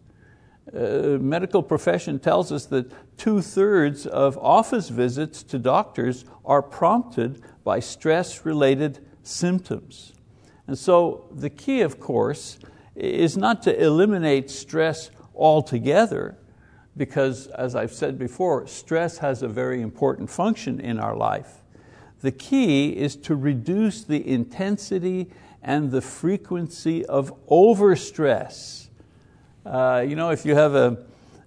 Uh, 0.72 1.18
medical 1.20 1.62
profession 1.62 2.18
tells 2.18 2.52
us 2.52 2.66
that 2.66 2.90
two-thirds 3.16 4.06
of 4.06 4.38
office 4.38 4.88
visits 4.88 5.42
to 5.42 5.58
doctors 5.58 6.24
are 6.44 6.62
prompted 6.62 7.42
by 7.64 7.80
stress-related 7.80 9.04
symptoms. 9.22 10.14
And 10.66 10.78
so 10.78 11.26
the 11.34 11.50
key, 11.50 11.80
of 11.80 11.98
course, 12.00 12.58
is 12.94 13.36
not 13.36 13.62
to 13.62 13.82
eliminate 13.82 14.50
stress 14.50 15.10
altogether, 15.34 16.36
because 16.96 17.46
as 17.48 17.74
I've 17.74 17.92
said 17.92 18.18
before, 18.18 18.66
stress 18.66 19.18
has 19.18 19.42
a 19.42 19.48
very 19.48 19.80
important 19.80 20.30
function 20.30 20.80
in 20.80 20.98
our 20.98 21.16
life. 21.16 21.62
The 22.20 22.32
key 22.32 22.90
is 22.90 23.16
to 23.16 23.34
reduce 23.34 24.04
the 24.04 24.28
intensity 24.28 25.30
and 25.62 25.90
the 25.90 26.00
frequency 26.00 27.04
of 27.06 27.32
overstress. 27.46 28.88
Uh, 29.64 30.04
you 30.06 30.16
know, 30.16 30.30
if 30.30 30.44
you 30.44 30.54
have 30.54 30.74
a, 30.74 30.98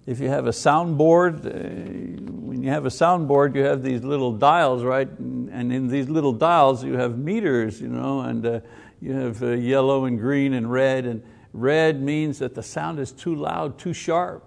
if 0.06 0.20
you 0.20 0.28
have 0.28 0.46
a 0.46 0.50
soundboard, 0.50 1.46
uh, 1.46 2.22
when 2.30 2.62
you 2.62 2.70
have 2.70 2.86
a 2.86 2.90
soundboard, 2.90 3.54
you 3.54 3.64
have 3.64 3.82
these 3.82 4.02
little 4.02 4.32
dials, 4.32 4.84
right? 4.84 5.08
And 5.08 5.72
in 5.72 5.88
these 5.88 6.08
little 6.08 6.32
dials, 6.32 6.84
you 6.84 6.94
have 6.94 7.18
meters, 7.18 7.80
you 7.80 7.88
know, 7.88 8.20
and 8.20 8.46
uh, 8.46 8.60
you 9.00 9.12
have 9.12 9.42
uh, 9.42 9.50
yellow 9.50 10.04
and 10.04 10.18
green 10.18 10.54
and 10.54 10.70
red. 10.70 11.06
And 11.06 11.22
red 11.52 12.00
means 12.00 12.38
that 12.38 12.54
the 12.54 12.62
sound 12.62 13.00
is 13.00 13.12
too 13.12 13.34
loud, 13.34 13.78
too 13.78 13.92
sharp 13.92 14.46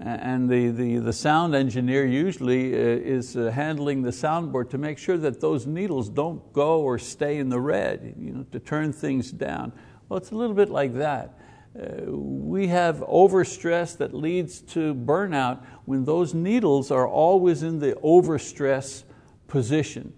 and 0.00 0.48
the, 0.48 0.70
the, 0.70 0.98
the 0.98 1.12
sound 1.12 1.54
engineer 1.54 2.06
usually 2.06 2.74
uh, 2.74 2.78
is 2.78 3.36
uh, 3.36 3.50
handling 3.50 4.02
the 4.02 4.10
soundboard 4.10 4.70
to 4.70 4.78
make 4.78 4.96
sure 4.96 5.18
that 5.18 5.40
those 5.40 5.66
needles 5.66 6.08
don't 6.08 6.52
go 6.54 6.80
or 6.80 6.98
stay 6.98 7.36
in 7.36 7.50
the 7.50 7.60
red, 7.60 8.14
you 8.18 8.32
know, 8.32 8.46
to 8.50 8.58
turn 8.58 8.92
things 8.92 9.30
down. 9.30 9.72
Well, 10.08 10.16
it's 10.16 10.30
a 10.30 10.34
little 10.34 10.54
bit 10.54 10.70
like 10.70 10.94
that. 10.94 11.38
Uh, 11.78 12.10
we 12.10 12.66
have 12.66 12.96
overstress 12.96 13.96
that 13.96 14.12
leads 14.12 14.60
to 14.60 14.92
burnout 14.94 15.64
when 15.84 16.04
those 16.04 16.34
needles 16.34 16.90
are 16.90 17.06
always 17.06 17.62
in 17.62 17.78
the 17.78 17.92
overstress 18.02 19.04
position. 19.46 20.12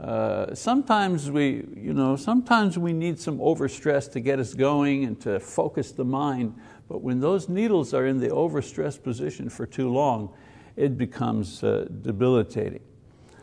Uh, 0.00 0.54
sometimes 0.54 1.30
we, 1.30 1.64
you 1.74 1.92
know, 1.92 2.16
sometimes 2.16 2.78
we 2.78 2.92
need 2.92 3.18
some 3.18 3.38
overstress 3.38 4.10
to 4.12 4.20
get 4.20 4.38
us 4.38 4.54
going 4.54 5.04
and 5.04 5.20
to 5.20 5.40
focus 5.40 5.92
the 5.92 6.04
mind, 6.04 6.54
but 6.88 7.02
when 7.02 7.20
those 7.20 7.48
needles 7.48 7.94
are 7.94 8.06
in 8.06 8.18
the 8.18 8.28
overstressed 8.28 9.02
position 9.02 9.48
for 9.48 9.66
too 9.66 9.90
long, 9.90 10.32
it 10.76 10.96
becomes 10.98 11.62
uh, 11.62 11.86
debilitating. 12.02 12.82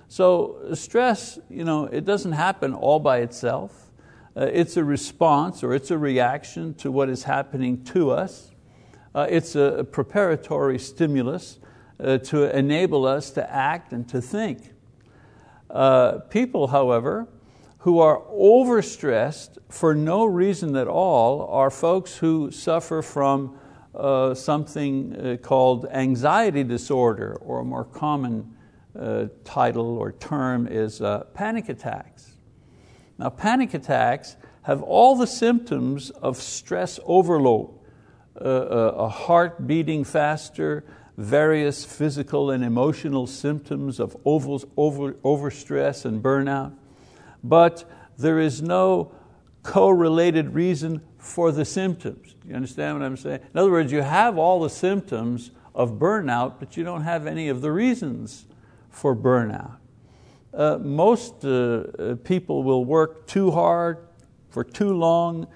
So 0.08 0.60
stress, 0.74 1.40
you 1.50 1.64
know, 1.64 1.86
it 1.86 2.06
doesn't 2.06 2.34
happen 2.34 2.74
all 2.74 3.00
by 3.00 3.20
itself. 3.20 3.92
Uh, 4.36 4.50
it's 4.52 4.78
a 4.78 4.84
response 4.84 5.63
or 5.63 5.75
it's 5.75 5.92
a 5.92 5.98
reaction 5.98 6.74
to 6.74 6.92
what 6.92 7.08
is 7.08 7.24
happening 7.24 7.84
to 7.84 8.10
us. 8.10 8.52
Uh, 9.13 9.28
it's 9.30 9.56
a 9.56 9.86
preparatory 9.92 10.80
stimulus 10.80 11.60
uh, 12.00 12.18
to 12.18 12.56
enable 12.58 13.06
us 13.06 13.30
to 13.30 13.54
act 13.54 13.94
and 13.94 14.10
to 14.10 14.20
think. 14.20 14.72
People, 16.30 16.68
however, 16.68 17.28
who 17.80 18.00
are 18.00 18.22
overstressed 18.32 19.58
for 19.70 19.94
no 19.94 20.25
reason 20.25 20.75
at 20.75 20.88
all 20.88 21.46
are 21.48 21.70
folks 21.70 22.18
who 22.18 22.50
suffer 22.50 23.02
from 23.02 23.58
uh, 23.94 24.34
something 24.34 25.38
called 25.44 25.86
anxiety 25.92 26.63
disorder, 26.63 27.38
or 27.42 27.60
a 27.60 27.63
more 27.63 27.86
common 27.86 28.56
uh, 29.00 29.25
title 29.44 29.98
or 29.98 30.12
term 30.12 30.68
is 30.68 31.02
panic 31.34 31.70
attacks. 31.70 32.34
Now, 33.24 33.30
panic 33.30 33.74
attacks 33.74 34.36
have 34.63 34.82
all 34.82 35.15
the 35.15 35.27
symptoms 35.27 36.10
of 36.10 36.36
stress 36.36 37.00
overload 37.06 37.70
uh, 38.36 38.44
uh, 38.44 38.94
a 38.98 39.08
heart 39.08 39.65
beating 39.65 40.03
faster, 40.03 40.84
various 41.15 41.86
physical 41.86 42.51
and 42.51 42.65
emotional 42.65 43.25
symptoms 43.25 44.01
of 44.01 44.18
over, 44.25 44.65
over, 44.75 45.13
overstress 45.13 46.03
and 46.03 46.22
burnout 46.22 46.74
but 47.44 47.89
there 48.18 48.39
is 48.39 48.62
no 48.62 49.13
correlated 49.63 50.53
reason 50.53 51.01
for 51.18 51.51
the 51.51 51.63
symptoms. 51.63 52.36
You 52.46 52.56
understand 52.56 53.00
what 53.00 53.06
I'm 53.06 53.18
saying? 53.18 53.39
In 53.53 53.60
other 53.60 53.72
words, 53.72 53.92
you 53.92 54.01
have 54.01 54.38
all 54.38 54.62
the 54.62 54.70
symptoms 54.70 55.51
of 55.74 55.94
burnout, 55.94 56.56
but 56.60 56.75
you 56.75 56.84
don't 56.84 57.03
have 57.03 57.25
any 57.25 57.48
of 57.48 57.62
the 57.62 57.72
reasons 57.72 58.46
for 58.89 59.15
burnout. 59.15 59.77
Uh, 60.54 60.78
most 60.78 61.44
uh, 61.44 61.50
uh 61.50 62.16
people 62.24 62.64
will 62.64 62.86
work 62.86 63.26
too 63.28 63.52
hard 63.52 64.08
for 64.50 64.64
too 64.64 64.94
long. 64.94 65.48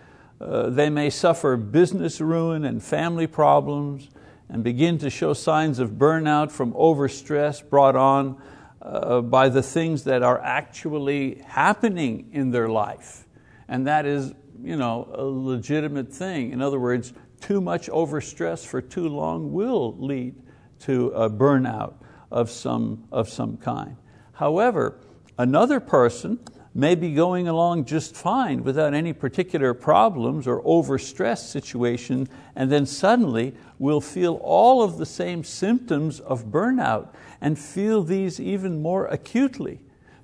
Uh, 0.42 0.70
they 0.70 0.90
may 0.90 1.10
suffer 1.10 1.56
business 1.56 2.20
ruin 2.20 2.66
and 2.66 2.84
family 2.84 3.28
problems 3.28 4.10
and 4.50 4.64
begin 4.64 4.98
to 4.98 5.10
show 5.10 5.34
signs 5.34 5.80
of 5.80 5.92
burnout 5.92 6.52
from 6.52 6.74
overstress 6.74 7.68
brought 7.68 7.96
on 7.96 8.42
uh, 8.82 9.22
by 9.22 9.50
the 9.50 9.62
things 9.62 10.04
that 10.06 10.24
are 10.24 10.40
actually 10.42 11.36
happening 11.46 12.30
in 12.32 12.52
their 12.52 12.70
life. 12.70 13.28
And 13.68 13.86
that 13.88 14.06
is 14.06 14.34
you 14.64 14.76
know, 14.76 15.08
a 15.14 15.24
legitimate 15.24 16.12
thing. 16.12 16.52
In 16.52 16.62
other 16.62 16.80
words, 16.80 17.14
too 17.42 17.62
much 17.62 17.88
overstress 17.90 18.66
for 18.66 18.82
too 18.82 19.08
long 19.08 19.52
will 19.52 19.96
lead 19.98 20.36
to 20.80 21.10
a 21.10 21.30
burnout 21.30 21.96
of 22.32 22.50
some, 22.50 23.06
of 23.12 23.30
some 23.30 23.58
kind. 23.58 23.98
However, 24.38 25.00
another 25.38 25.80
person 25.80 26.40
may 26.76 26.94
be 26.94 27.16
going 27.16 27.48
along 27.48 27.86
just 27.86 28.16
fine 28.16 28.64
without 28.64 28.94
any 28.94 29.12
particular 29.12 29.74
problems 29.74 30.46
or 30.48 30.62
overstressed 30.62 31.50
situation, 31.50 32.30
and 32.56 32.72
then 32.72 32.86
suddenly 32.86 33.56
will 33.80 34.00
feel 34.00 34.36
all 34.44 34.84
of 34.84 35.00
the 35.00 35.08
same 35.08 35.44
symptoms 35.44 36.20
of 36.20 36.46
burnout 36.46 37.08
and 37.42 37.58
feel 37.58 38.04
these 38.04 38.40
even 38.40 38.80
more 38.80 39.08
acutely 39.08 39.80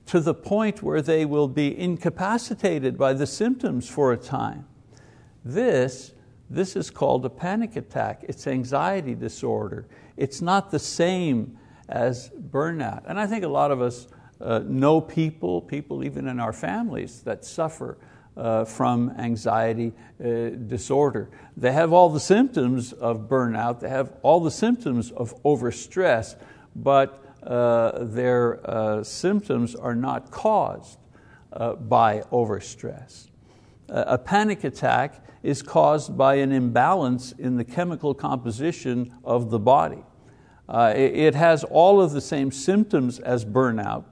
to 0.06 0.20
the 0.20 0.36
point 0.36 0.84
where 0.84 1.02
they 1.02 1.26
will 1.26 1.48
be 1.48 1.76
incapacitated 1.76 3.00
by 3.00 3.14
the 3.14 3.26
symptoms 3.26 3.90
for 3.90 4.14
a 4.14 4.18
time. 4.18 4.68
This, 5.44 6.14
this 6.52 6.76
is 6.76 6.92
called 6.92 7.26
a 7.26 7.32
panic 7.32 7.76
attack. 7.76 8.24
It's 8.28 8.46
anxiety 8.46 9.16
disorder. 9.16 9.88
It's 10.18 10.40
not 10.40 10.70
the 10.70 10.78
same 10.78 11.58
as 11.90 12.30
burnout. 12.30 13.04
And 13.08 13.20
I 13.20 13.28
think 13.28 13.44
a 13.44 13.50
lot 13.50 13.72
of 13.72 13.82
us 13.82 14.08
uh, 14.42 14.60
know 14.66 15.02
people, 15.02 15.62
people 15.62 16.04
even 16.04 16.28
in 16.28 16.40
our 16.40 16.54
families 16.54 17.22
that 17.22 17.46
suffer 17.46 17.98
uh, 18.36 18.66
from 18.66 19.12
anxiety 19.18 19.94
uh, 20.20 20.50
disorder. 20.68 21.30
They 21.56 21.72
have 21.72 21.94
all 21.94 22.10
the 22.10 22.20
symptoms 22.20 22.94
of 22.94 23.30
burnout, 23.30 23.80
they 23.80 23.90
have 23.90 24.14
all 24.22 24.40
the 24.40 24.52
symptoms 24.52 25.12
of 25.12 25.42
overstress, 25.44 26.36
but 26.76 27.24
uh, 27.44 28.06
their 28.06 28.60
uh, 28.70 29.04
symptoms 29.04 29.76
are 29.76 29.96
not 29.96 30.32
caused 30.32 30.98
uh, 31.52 31.74
by 31.74 32.22
overstress. 32.32 33.28
a 33.90 34.18
panic 34.18 34.64
attack 34.64 35.24
is 35.44 35.62
caused 35.62 36.18
by 36.18 36.36
an 36.36 36.52
imbalance 36.52 37.34
in 37.34 37.58
the 37.58 37.64
chemical 37.64 38.14
composition 38.14 39.14
of 39.24 39.50
the 39.50 39.60
body. 39.60 40.04
It 40.70 41.36
has 41.36 41.64
all 41.64 42.02
of 42.02 42.12
the 42.12 42.22
same 42.22 42.52
symptoms 42.52 43.20
as 43.20 43.46
burnout, 43.46 44.06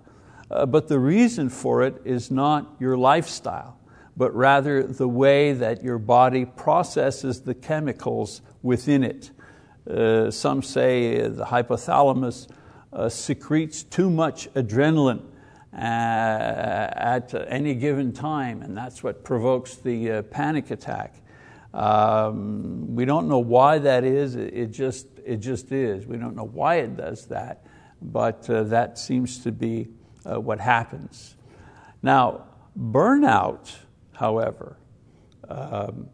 uh, 0.50 0.66
but 0.66 0.88
the 0.88 1.00
reason 1.00 1.50
for 1.50 1.84
it 1.84 2.02
is 2.04 2.30
not 2.30 2.76
your 2.80 2.98
lifestyle, 2.98 3.78
but 4.18 4.36
rather 4.36 4.84
the 4.84 5.08
way 5.08 5.54
that 5.54 5.84
your 5.84 5.98
body 5.98 6.46
processes 6.46 7.42
the 7.42 7.54
chemicals 7.54 8.42
within 8.62 9.04
it. 9.04 9.32
Uh, 9.90 10.30
some 10.30 10.62
say 10.62 11.28
the 11.28 11.46
hypothalamus 11.46 12.48
uh, 12.94 13.08
secretes 13.10 13.84
too 13.84 14.10
much 14.10 14.54
adrenaline 14.54 15.24
uh, 15.74 15.78
at 15.78 17.34
any 17.48 17.74
given 17.74 18.12
time, 18.12 18.62
and 18.62 18.76
that's 18.76 19.02
what 19.02 19.24
provokes 19.24 19.78
the 19.78 20.12
uh, 20.12 20.22
panic 20.24 20.70
attack. 20.70 21.16
Um, 21.74 22.94
we 22.94 23.06
don't 23.06 23.30
know 23.30 23.40
why 23.40 23.80
that 23.80 24.04
is, 24.04 24.36
it 24.36 24.68
just, 24.68 25.08
it 25.26 25.38
just 25.38 25.72
is. 25.72 26.06
We 26.06 26.18
don't 26.18 26.36
know 26.36 26.48
why 26.48 26.76
it 26.76 26.98
does 26.98 27.28
that, 27.28 27.66
but 28.02 28.50
uh, 28.50 28.64
that 28.64 28.98
seems 28.98 29.40
to 29.44 29.52
be 29.52 29.90
uh, 30.26 30.40
what 30.40 30.60
happens. 30.60 31.36
Now, 32.02 32.46
burnout, 32.78 33.76
however, 34.14 34.78
um, 35.50 36.10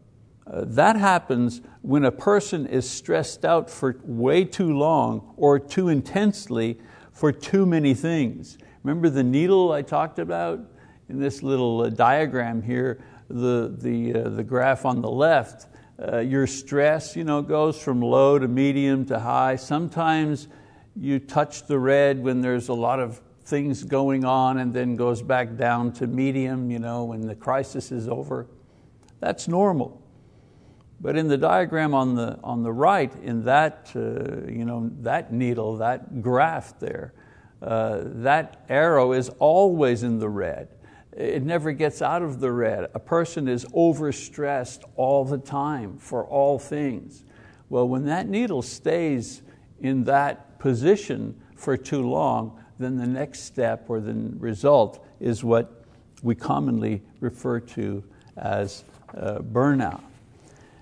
uh, 0.50 0.64
that 0.66 0.96
happens 0.96 1.60
when 1.82 2.04
a 2.04 2.12
person 2.12 2.66
is 2.66 2.88
stressed 2.88 3.44
out 3.44 3.68
for 3.68 4.00
way 4.04 4.44
too 4.44 4.76
long 4.76 5.34
or 5.36 5.58
too 5.58 5.88
intensely 5.88 6.78
for 7.12 7.32
too 7.32 7.66
many 7.66 7.94
things. 7.94 8.56
Remember 8.82 9.10
the 9.10 9.22
needle 9.22 9.72
I 9.72 9.82
talked 9.82 10.18
about 10.18 10.60
in 11.08 11.18
this 11.18 11.42
little 11.42 11.82
uh, 11.82 11.90
diagram 11.90 12.62
here, 12.62 13.02
the, 13.28 13.74
the, 13.76 14.14
uh, 14.14 14.28
the 14.30 14.42
graph 14.42 14.86
on 14.86 15.02
the 15.02 15.10
left, 15.10 15.66
uh, 16.00 16.18
your 16.18 16.46
stress 16.46 17.16
you 17.16 17.24
know, 17.24 17.42
goes 17.42 17.80
from 17.80 18.00
low 18.00 18.38
to 18.38 18.46
medium 18.48 19.04
to 19.06 19.18
high. 19.18 19.56
Sometimes 19.56 20.48
you 20.96 21.18
touch 21.18 21.66
the 21.66 21.78
red 21.78 22.22
when 22.22 22.40
there's 22.40 22.68
a 22.68 22.74
lot 22.74 23.00
of 23.00 23.20
things 23.44 23.82
going 23.82 24.24
on 24.24 24.58
and 24.58 24.72
then 24.72 24.94
goes 24.94 25.22
back 25.22 25.56
down 25.56 25.92
to 25.92 26.06
medium 26.06 26.70
you 26.70 26.78
know, 26.78 27.04
when 27.04 27.26
the 27.26 27.34
crisis 27.34 27.90
is 27.90 28.08
over. 28.08 28.46
That's 29.20 29.48
normal. 29.48 30.02
But 31.00 31.16
in 31.16 31.28
the 31.28 31.36
diagram 31.36 31.94
on 31.94 32.14
the, 32.14 32.38
on 32.42 32.62
the 32.62 32.72
right, 32.72 33.14
in 33.22 33.44
that, 33.44 33.92
uh, 33.94 34.50
you 34.50 34.64
know, 34.64 34.90
that 35.00 35.32
needle, 35.32 35.76
that 35.76 36.22
graph 36.22 36.78
there, 36.80 37.14
uh, 37.62 38.00
that 38.04 38.64
arrow 38.68 39.12
is 39.12 39.28
always 39.38 40.02
in 40.02 40.18
the 40.18 40.28
red. 40.28 40.68
It 41.18 41.42
never 41.42 41.72
gets 41.72 42.00
out 42.00 42.22
of 42.22 42.38
the 42.38 42.52
red. 42.52 42.86
A 42.94 43.00
person 43.00 43.48
is 43.48 43.64
overstressed 43.74 44.84
all 44.94 45.24
the 45.24 45.36
time 45.36 45.98
for 45.98 46.24
all 46.24 46.60
things. 46.60 47.24
Well, 47.68 47.88
when 47.88 48.04
that 48.04 48.28
needle 48.28 48.62
stays 48.62 49.42
in 49.80 50.04
that 50.04 50.60
position 50.60 51.40
for 51.56 51.76
too 51.76 52.08
long, 52.08 52.62
then 52.78 52.96
the 52.96 53.06
next 53.06 53.40
step 53.40 53.86
or 53.88 53.98
the 53.98 54.14
result 54.38 55.04
is 55.18 55.42
what 55.42 55.84
we 56.22 56.36
commonly 56.36 57.02
refer 57.18 57.58
to 57.58 58.04
as 58.36 58.84
uh, 59.16 59.38
burnout. 59.40 60.02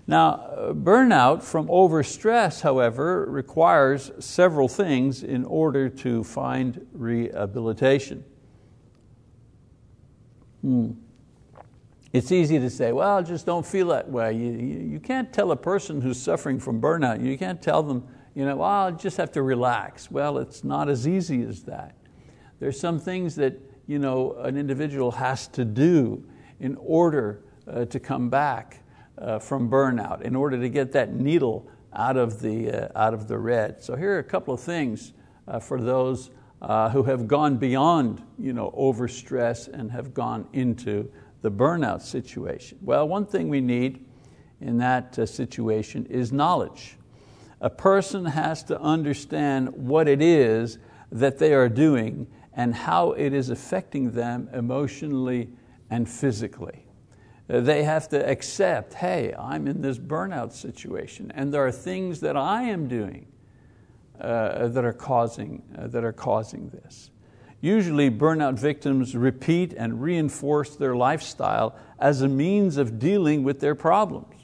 Now, 0.07 0.73
burnout 0.73 1.43
from 1.45 1.67
overstress, 1.69 2.61
however, 2.61 3.25
requires 3.25 4.13
several 4.19 4.69
things 4.69 5.23
in 5.23 5.47
order 5.47 5.89
to 5.89 6.23
find 6.23 6.87
rehabilitation. 6.93 8.23
Hmm. 10.67 10.91
It's 12.13 12.33
easy 12.33 12.59
to 12.59 12.71
say, 12.71 12.91
well, 12.91 13.23
just 13.23 13.47
don't 13.47 13.65
feel 13.65 13.87
that 13.89 14.11
way. 14.11 14.33
You, 14.33 14.51
you, 14.51 14.99
can't 14.99 15.33
tell 15.33 15.53
a 15.53 15.57
person 15.57 16.01
who's 16.01 16.21
suffering 16.21 16.59
from 16.59 16.81
burnout, 16.81 17.23
you 17.23 17.39
can't 17.39 17.63
tell 17.63 17.85
them, 17.85 18.05
you 18.35 18.45
know, 18.45 18.57
well, 18.57 18.69
I 18.69 18.91
just 18.91 19.17
have 19.19 19.31
to 19.33 19.43
relax. 19.43 20.11
Well, 20.11 20.39
it's 20.39 20.65
not 20.65 20.89
as 20.89 21.07
easy 21.07 21.45
as 21.45 21.63
that. 21.65 21.95
There's 22.59 22.81
some 22.81 22.99
things 22.99 23.37
that 23.37 23.61
you 23.87 24.01
know, 24.01 24.33
an 24.41 24.57
individual 24.57 25.13
has 25.13 25.47
to 25.49 25.65
do 25.65 26.25
in 26.59 26.77
order 26.81 27.45
uh, 27.71 27.85
to 27.85 28.01
come 28.01 28.29
back 28.29 28.83
uh, 29.19 29.39
from 29.39 29.71
burnout, 29.71 30.23
in 30.23 30.35
order 30.35 30.61
to 30.61 30.69
get 30.69 30.91
that 30.93 31.15
needle 31.15 31.69
out 31.93 32.17
of 32.17 32.41
the, 32.41 32.91
uh, 32.91 33.01
out 33.01 33.15
of 33.15 33.29
the 33.29 33.39
red. 33.39 33.81
So 33.81 33.95
here 33.95 34.17
are 34.17 34.19
a 34.19 34.25
couple 34.25 34.53
of 34.53 34.61
things 34.61 35.13
uh, 35.47 35.61
for 35.61 35.81
those 35.81 36.31
uh, 36.67 36.91
who 36.91 37.05
have 37.05 37.29
gone 37.29 37.57
beyond 37.57 38.21
you 38.39 38.53
know, 38.53 38.75
overstress 38.77 39.69
and 39.69 39.91
have 39.93 40.13
gone 40.13 40.49
into 40.53 41.09
the 41.43 41.51
burnout 41.51 42.03
situation. 42.03 42.77
Well, 42.83 43.07
one 43.07 43.25
thing 43.25 43.49
we 43.49 43.61
need 43.61 44.05
in 44.61 44.79
that 44.79 45.17
uh, 45.17 45.27
situation 45.27 46.07
is 46.07 46.33
knowledge. 46.33 46.97
A 47.61 47.71
person 47.71 48.25
has 48.25 48.65
to 48.65 48.81
understand 48.81 49.69
what 49.75 50.09
it 50.09 50.21
is 50.21 50.79
that 51.13 51.39
they 51.39 51.55
are 51.55 51.69
doing 51.69 52.27
and 52.53 52.75
how 52.75 53.13
it 53.13 53.33
is 53.33 53.49
affecting 53.49 54.11
them 54.11 54.49
emotionally 54.53 55.49
and 55.89 56.09
physically. 56.09 56.85
Uh, 57.49 57.61
they 57.61 57.85
have 57.85 58.09
to 58.09 58.29
accept, 58.29 58.95
hey, 58.95 59.33
I'm 59.39 59.69
in 59.69 59.83
this 59.83 59.99
burnout 59.99 60.53
situation, 60.53 61.31
and 61.33 61.55
there 61.55 61.65
are 61.65 61.71
things 61.71 62.19
that 62.21 62.37
I 62.37 62.63
am 62.63 62.89
doing 62.89 63.29
uh, 64.21 64.69
that, 64.69 64.85
are 64.85 64.93
causing, 64.93 65.63
uh, 65.79 65.87
that 65.89 66.05
are 66.05 66.13
causing 66.13 66.69
this. 66.71 67.11
Usually, 67.61 68.11
burnout 68.11 68.59
victims 68.59 69.17
repeat 69.17 69.73
and 69.73 70.03
reinforce 70.03 70.77
their 70.77 70.95
lifestyle 70.95 71.75
as 71.99 72.23
a 72.23 72.29
means 72.29 72.77
of 72.77 72.99
dealing 72.99 73.43
with 73.43 73.61
their 73.61 73.75
problems. 73.75 74.35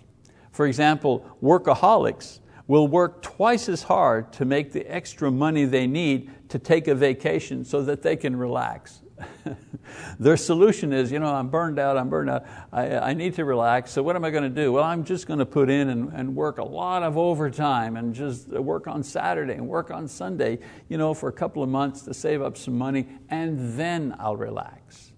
For 0.50 0.66
example, 0.66 1.24
workaholics 1.42 2.40
will 2.66 2.88
work 2.88 3.22
twice 3.22 3.68
as 3.68 3.82
hard 3.82 4.32
to 4.34 4.44
make 4.44 4.72
the 4.72 4.86
extra 4.90 5.30
money 5.30 5.64
they 5.64 5.86
need 5.86 6.30
to 6.48 6.58
take 6.58 6.88
a 6.88 6.94
vacation 6.94 7.64
so 7.64 7.82
that 7.82 8.02
they 8.02 8.16
can 8.16 8.34
relax. 8.34 9.01
Their 10.18 10.36
solution 10.36 10.92
is, 10.92 11.12
you 11.12 11.18
know, 11.18 11.32
I'm 11.32 11.48
burned 11.48 11.78
out, 11.78 11.96
I'm 11.96 12.08
burned 12.08 12.30
out, 12.30 12.44
I, 12.72 12.96
I 12.98 13.14
need 13.14 13.34
to 13.34 13.44
relax, 13.44 13.90
so 13.90 14.02
what 14.02 14.16
am 14.16 14.24
I 14.24 14.30
going 14.30 14.44
to 14.44 14.62
do? 14.62 14.72
Well, 14.72 14.84
I'm 14.84 15.04
just 15.04 15.26
going 15.26 15.38
to 15.38 15.46
put 15.46 15.68
in 15.70 15.88
and, 15.88 16.12
and 16.12 16.34
work 16.34 16.58
a 16.58 16.64
lot 16.64 17.02
of 17.02 17.18
overtime 17.18 17.96
and 17.96 18.14
just 18.14 18.48
work 18.48 18.86
on 18.86 19.02
Saturday 19.02 19.54
and 19.54 19.68
work 19.68 19.90
on 19.90 20.08
Sunday 20.08 20.58
you 20.88 20.98
know, 20.98 21.14
for 21.14 21.28
a 21.28 21.32
couple 21.32 21.62
of 21.62 21.68
months 21.68 22.02
to 22.02 22.14
save 22.14 22.42
up 22.42 22.56
some 22.56 22.76
money, 22.76 23.06
and 23.28 23.78
then 23.78 24.14
I'll 24.18 24.36
relax. 24.36 25.12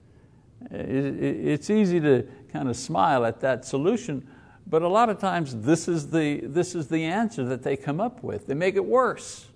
It's 0.71 1.69
easy 1.71 2.01
to 2.01 2.27
kind 2.53 2.69
of 2.69 2.77
smile 2.77 3.25
at 3.25 3.41
that 3.41 3.65
solution, 3.65 4.27
but 4.67 4.83
a 4.83 4.89
lot 4.89 5.11
of 5.11 5.19
times 5.19 5.55
this 5.57 5.89
is, 5.89 6.11
the, 6.11 6.41
this 6.45 6.75
is 6.75 6.89
the 6.89 7.05
answer 7.05 7.45
that 7.45 7.63
they 7.63 7.77
come 7.77 8.01
up 8.01 8.23
with. 8.23 8.47
They 8.47 8.55
make 8.55 8.77
it 8.77 8.85
worse. 8.85 9.49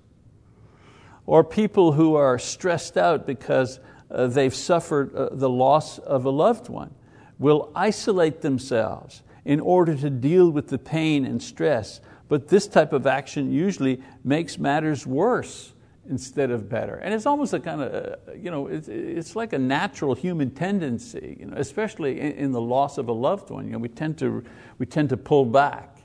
Or 1.24 1.44
people 1.44 1.92
who 1.92 2.14
are 2.14 2.38
stressed 2.38 2.96
out 2.96 3.26
because 3.26 3.80
they've 4.10 4.54
suffered 4.54 5.14
uh, 5.14 5.28
the 5.32 5.48
loss 5.48 5.98
of 5.98 6.24
a 6.24 6.30
loved 6.30 6.68
one, 6.68 6.94
will 7.38 7.70
isolate 7.74 8.40
themselves 8.40 9.22
in 9.44 9.60
order 9.60 9.94
to 9.94 10.10
deal 10.10 10.50
with 10.50 10.68
the 10.68 10.78
pain 10.78 11.24
and 11.24 11.42
stress. 11.42 12.00
But 12.28 12.48
this 12.48 12.66
type 12.66 12.92
of 12.92 13.06
action 13.06 13.52
usually 13.52 14.02
makes 14.24 14.58
matters 14.58 15.06
worse 15.06 15.72
instead 16.08 16.50
of 16.50 16.68
better. 16.68 16.96
And 16.96 17.14
it's 17.14 17.26
almost 17.26 17.52
a 17.52 17.60
kind 17.60 17.82
of, 17.82 17.94
uh, 17.94 18.32
you 18.32 18.50
know, 18.50 18.66
it's, 18.66 18.88
it's 18.88 19.36
like 19.36 19.52
a 19.52 19.58
natural 19.58 20.14
human 20.14 20.50
tendency, 20.50 21.36
you 21.38 21.46
know, 21.46 21.56
especially 21.56 22.20
in, 22.20 22.32
in, 22.32 22.52
the 22.52 22.60
loss 22.60 22.98
of 22.98 23.08
a 23.08 23.12
loved 23.12 23.50
one. 23.50 23.66
You 23.66 23.72
know, 23.72 23.78
we, 23.78 23.88
tend 23.88 24.18
to, 24.18 24.42
we 24.78 24.86
tend 24.86 25.10
to 25.10 25.16
pull 25.16 25.44
back. 25.44 25.97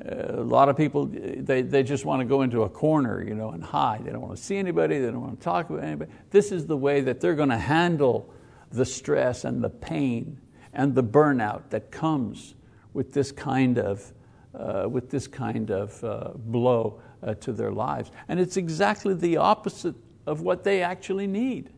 Uh, 0.00 0.40
a 0.40 0.42
lot 0.42 0.68
of 0.68 0.76
people, 0.76 1.06
they, 1.06 1.60
they 1.62 1.82
just 1.82 2.04
want 2.04 2.20
to 2.20 2.24
go 2.24 2.42
into 2.42 2.62
a 2.62 2.68
corner 2.68 3.22
you 3.22 3.34
know, 3.34 3.50
and 3.50 3.62
hide. 3.62 4.04
They 4.04 4.10
don't 4.10 4.22
want 4.22 4.36
to 4.36 4.42
see 4.42 4.56
anybody, 4.56 4.98
they 4.98 5.10
don't 5.10 5.20
want 5.20 5.38
to 5.38 5.44
talk 5.44 5.68
with 5.68 5.84
anybody. 5.84 6.10
This 6.30 6.50
is 6.50 6.66
the 6.66 6.76
way 6.76 7.02
that 7.02 7.20
they're 7.20 7.34
going 7.34 7.50
to 7.50 7.58
handle 7.58 8.32
the 8.70 8.86
stress 8.86 9.44
and 9.44 9.62
the 9.62 9.68
pain 9.68 10.40
and 10.72 10.94
the 10.94 11.04
burnout 11.04 11.68
that 11.70 11.90
comes 11.90 12.54
with 12.94 13.12
this 13.12 13.30
kind 13.30 13.78
of, 13.78 14.12
uh, 14.54 14.86
with 14.88 15.10
this 15.10 15.26
kind 15.26 15.70
of 15.70 16.02
uh, 16.02 16.30
blow 16.36 17.00
uh, 17.22 17.34
to 17.34 17.52
their 17.52 17.70
lives. 17.70 18.10
And 18.28 18.40
it's 18.40 18.56
exactly 18.56 19.12
the 19.14 19.36
opposite 19.36 19.94
of 20.26 20.40
what 20.40 20.64
they 20.64 20.82
actually 20.82 21.26
need. 21.26 21.70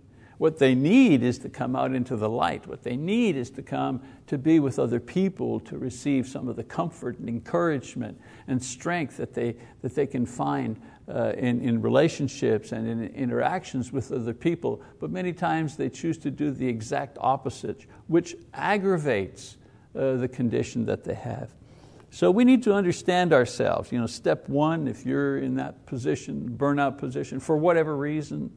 What 0.44 0.58
they 0.58 0.74
need 0.74 1.22
is 1.22 1.38
to 1.38 1.48
come 1.48 1.74
out 1.74 1.94
into 1.94 2.16
the 2.16 2.28
light. 2.28 2.66
What 2.66 2.82
they 2.82 2.98
need 2.98 3.34
is 3.34 3.48
to 3.52 3.62
come 3.62 4.02
to 4.26 4.36
be 4.36 4.60
with 4.60 4.78
other 4.78 5.00
people, 5.00 5.58
to 5.60 5.78
receive 5.78 6.28
some 6.28 6.48
of 6.48 6.56
the 6.56 6.62
comfort 6.62 7.18
and 7.18 7.30
encouragement 7.30 8.20
and 8.46 8.62
strength 8.62 9.16
that 9.16 9.32
they, 9.32 9.56
that 9.80 9.94
they 9.94 10.06
can 10.06 10.26
find 10.26 10.78
uh, 11.08 11.32
in, 11.38 11.62
in 11.62 11.80
relationships 11.80 12.72
and 12.72 12.86
in 12.86 13.06
interactions 13.14 13.90
with 13.90 14.12
other 14.12 14.34
people. 14.34 14.82
But 15.00 15.10
many 15.10 15.32
times 15.32 15.78
they 15.78 15.88
choose 15.88 16.18
to 16.18 16.30
do 16.30 16.50
the 16.50 16.68
exact 16.68 17.16
opposite, 17.22 17.86
which 18.08 18.36
aggravates 18.52 19.56
uh, 19.98 20.16
the 20.16 20.28
condition 20.28 20.84
that 20.84 21.04
they 21.04 21.14
have. 21.14 21.54
So 22.10 22.30
we 22.30 22.44
need 22.44 22.62
to 22.64 22.74
understand 22.74 23.32
ourselves. 23.32 23.90
You 23.90 23.98
know, 23.98 24.06
step 24.06 24.46
one, 24.50 24.88
if 24.88 25.06
you're 25.06 25.38
in 25.38 25.54
that 25.54 25.86
position, 25.86 26.54
burnout 26.58 26.98
position, 26.98 27.40
for 27.40 27.56
whatever 27.56 27.96
reason, 27.96 28.50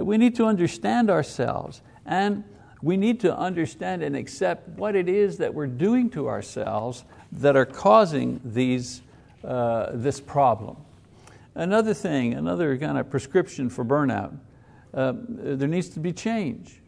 we 0.00 0.16
need 0.18 0.36
to 0.36 0.44
understand 0.44 1.10
ourselves 1.10 1.82
and 2.06 2.44
we 2.82 2.96
need 2.96 3.20
to 3.20 3.36
understand 3.36 4.02
and 4.02 4.16
accept 4.16 4.68
what 4.70 4.96
it 4.96 5.08
is 5.08 5.38
that 5.38 5.54
we're 5.54 5.68
doing 5.68 6.10
to 6.10 6.28
ourselves 6.28 7.04
that 7.30 7.56
are 7.56 7.64
causing 7.64 8.40
these, 8.44 9.02
uh, 9.44 9.90
this 9.94 10.20
problem. 10.20 10.76
Another 11.54 11.94
thing, 11.94 12.34
another 12.34 12.76
kind 12.76 12.98
of 12.98 13.08
prescription 13.08 13.70
for 13.70 13.84
burnout, 13.84 14.36
um, 14.94 15.26
there 15.28 15.68
needs 15.68 15.90
to 15.90 16.00
be 16.00 16.12
change. 16.12 16.80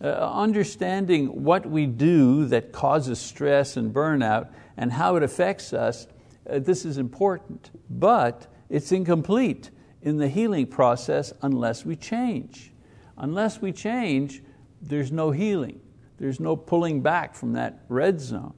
Uh, 0.00 0.08
understanding 0.08 1.42
what 1.42 1.66
we 1.66 1.86
do 1.86 2.44
that 2.46 2.70
causes 2.70 3.18
stress 3.18 3.76
and 3.76 3.92
burnout 3.92 4.48
and 4.76 4.92
how 4.92 5.16
it 5.16 5.22
affects 5.22 5.72
us, 5.72 6.06
uh, 6.48 6.58
this 6.58 6.84
is 6.84 6.98
important, 6.98 7.70
but 7.90 8.46
it's 8.68 8.92
incomplete 8.92 9.70
in 10.06 10.18
the 10.18 10.28
healing 10.28 10.68
process 10.68 11.32
unless 11.42 11.84
we 11.84 11.96
change. 11.96 12.72
Unless 13.18 13.60
we 13.60 13.72
change, 13.72 14.40
there's 14.80 15.10
no 15.10 15.32
healing. 15.32 15.80
There's 16.18 16.38
no 16.38 16.54
pulling 16.54 17.02
back 17.02 17.34
from 17.34 17.54
that 17.54 17.80
red 17.88 18.20
zone. 18.20 18.54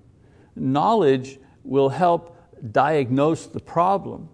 Knowledge 0.54 1.38
will 1.64 1.88
help 1.88 2.36
diagnose 2.70 3.46
the 3.46 3.60
problem, 3.60 4.28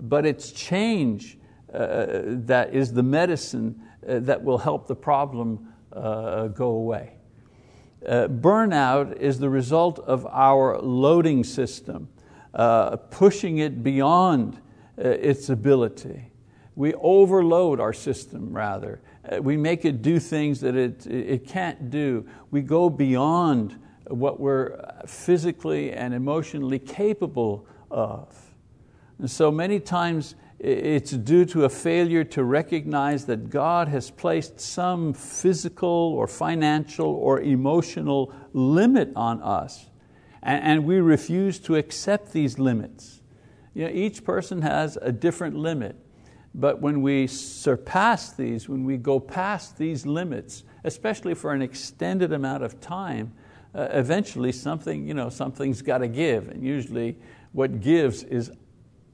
but 0.00 0.26
it's 0.26 0.50
change 0.50 1.38
uh, 1.72 2.06
that 2.24 2.74
is 2.74 2.92
the 2.92 3.04
medicine 3.04 3.80
uh, 4.08 4.18
that 4.18 4.42
will 4.42 4.58
help 4.58 4.88
the 4.88 4.96
problem 4.96 5.72
uh, 5.92 6.48
go 6.48 6.70
away. 6.70 7.12
Uh, 8.04 8.26
burnout 8.26 9.16
is 9.18 9.38
the 9.38 9.48
result 9.48 10.00
of 10.00 10.26
our 10.26 10.80
loading 10.80 11.44
system, 11.44 12.08
uh, 12.52 12.96
pushing 12.96 13.58
it 13.58 13.84
beyond 13.84 14.56
uh, 14.98 15.08
its 15.08 15.50
ability. 15.50 16.32
We 16.78 16.94
overload 16.94 17.80
our 17.80 17.92
system, 17.92 18.52
rather. 18.52 19.00
Uh, 19.28 19.42
we 19.42 19.56
make 19.56 19.84
it 19.84 20.00
do 20.00 20.20
things 20.20 20.60
that 20.60 20.76
it, 20.76 21.08
it 21.08 21.48
can't 21.48 21.90
do. 21.90 22.24
We 22.52 22.62
go 22.62 22.88
beyond 22.88 23.76
what 24.06 24.38
we're 24.38 24.80
physically 25.04 25.90
and 25.90 26.14
emotionally 26.14 26.78
capable 26.78 27.66
of. 27.90 28.32
And 29.18 29.28
so 29.28 29.50
many 29.50 29.80
times 29.80 30.36
it's 30.60 31.10
due 31.10 31.44
to 31.46 31.64
a 31.64 31.68
failure 31.68 32.22
to 32.22 32.44
recognize 32.44 33.26
that 33.26 33.50
God 33.50 33.88
has 33.88 34.12
placed 34.12 34.60
some 34.60 35.12
physical 35.14 35.88
or 35.88 36.28
financial 36.28 37.08
or 37.08 37.40
emotional 37.40 38.32
limit 38.52 39.10
on 39.16 39.42
us, 39.42 39.86
and 40.44 40.84
we 40.84 41.00
refuse 41.00 41.58
to 41.58 41.74
accept 41.74 42.32
these 42.32 42.56
limits. 42.60 43.20
You 43.74 43.86
know, 43.86 43.90
each 43.92 44.22
person 44.22 44.62
has 44.62 44.96
a 45.02 45.10
different 45.10 45.56
limit, 45.56 45.96
but 46.58 46.80
when 46.80 47.02
we 47.02 47.26
surpass 47.28 48.32
these, 48.32 48.68
when 48.68 48.84
we 48.84 48.96
go 48.96 49.20
past 49.20 49.78
these 49.78 50.04
limits, 50.04 50.64
especially 50.84 51.34
for 51.34 51.52
an 51.52 51.62
extended 51.62 52.32
amount 52.32 52.64
of 52.64 52.80
time, 52.80 53.32
uh, 53.74 53.88
eventually 53.92 54.50
something, 54.50 55.06
you 55.06 55.14
know, 55.14 55.28
something's 55.28 55.82
got 55.82 55.98
to 55.98 56.08
give, 56.08 56.48
and 56.48 56.62
usually 56.62 57.16
what 57.52 57.80
gives 57.80 58.24
is, 58.24 58.50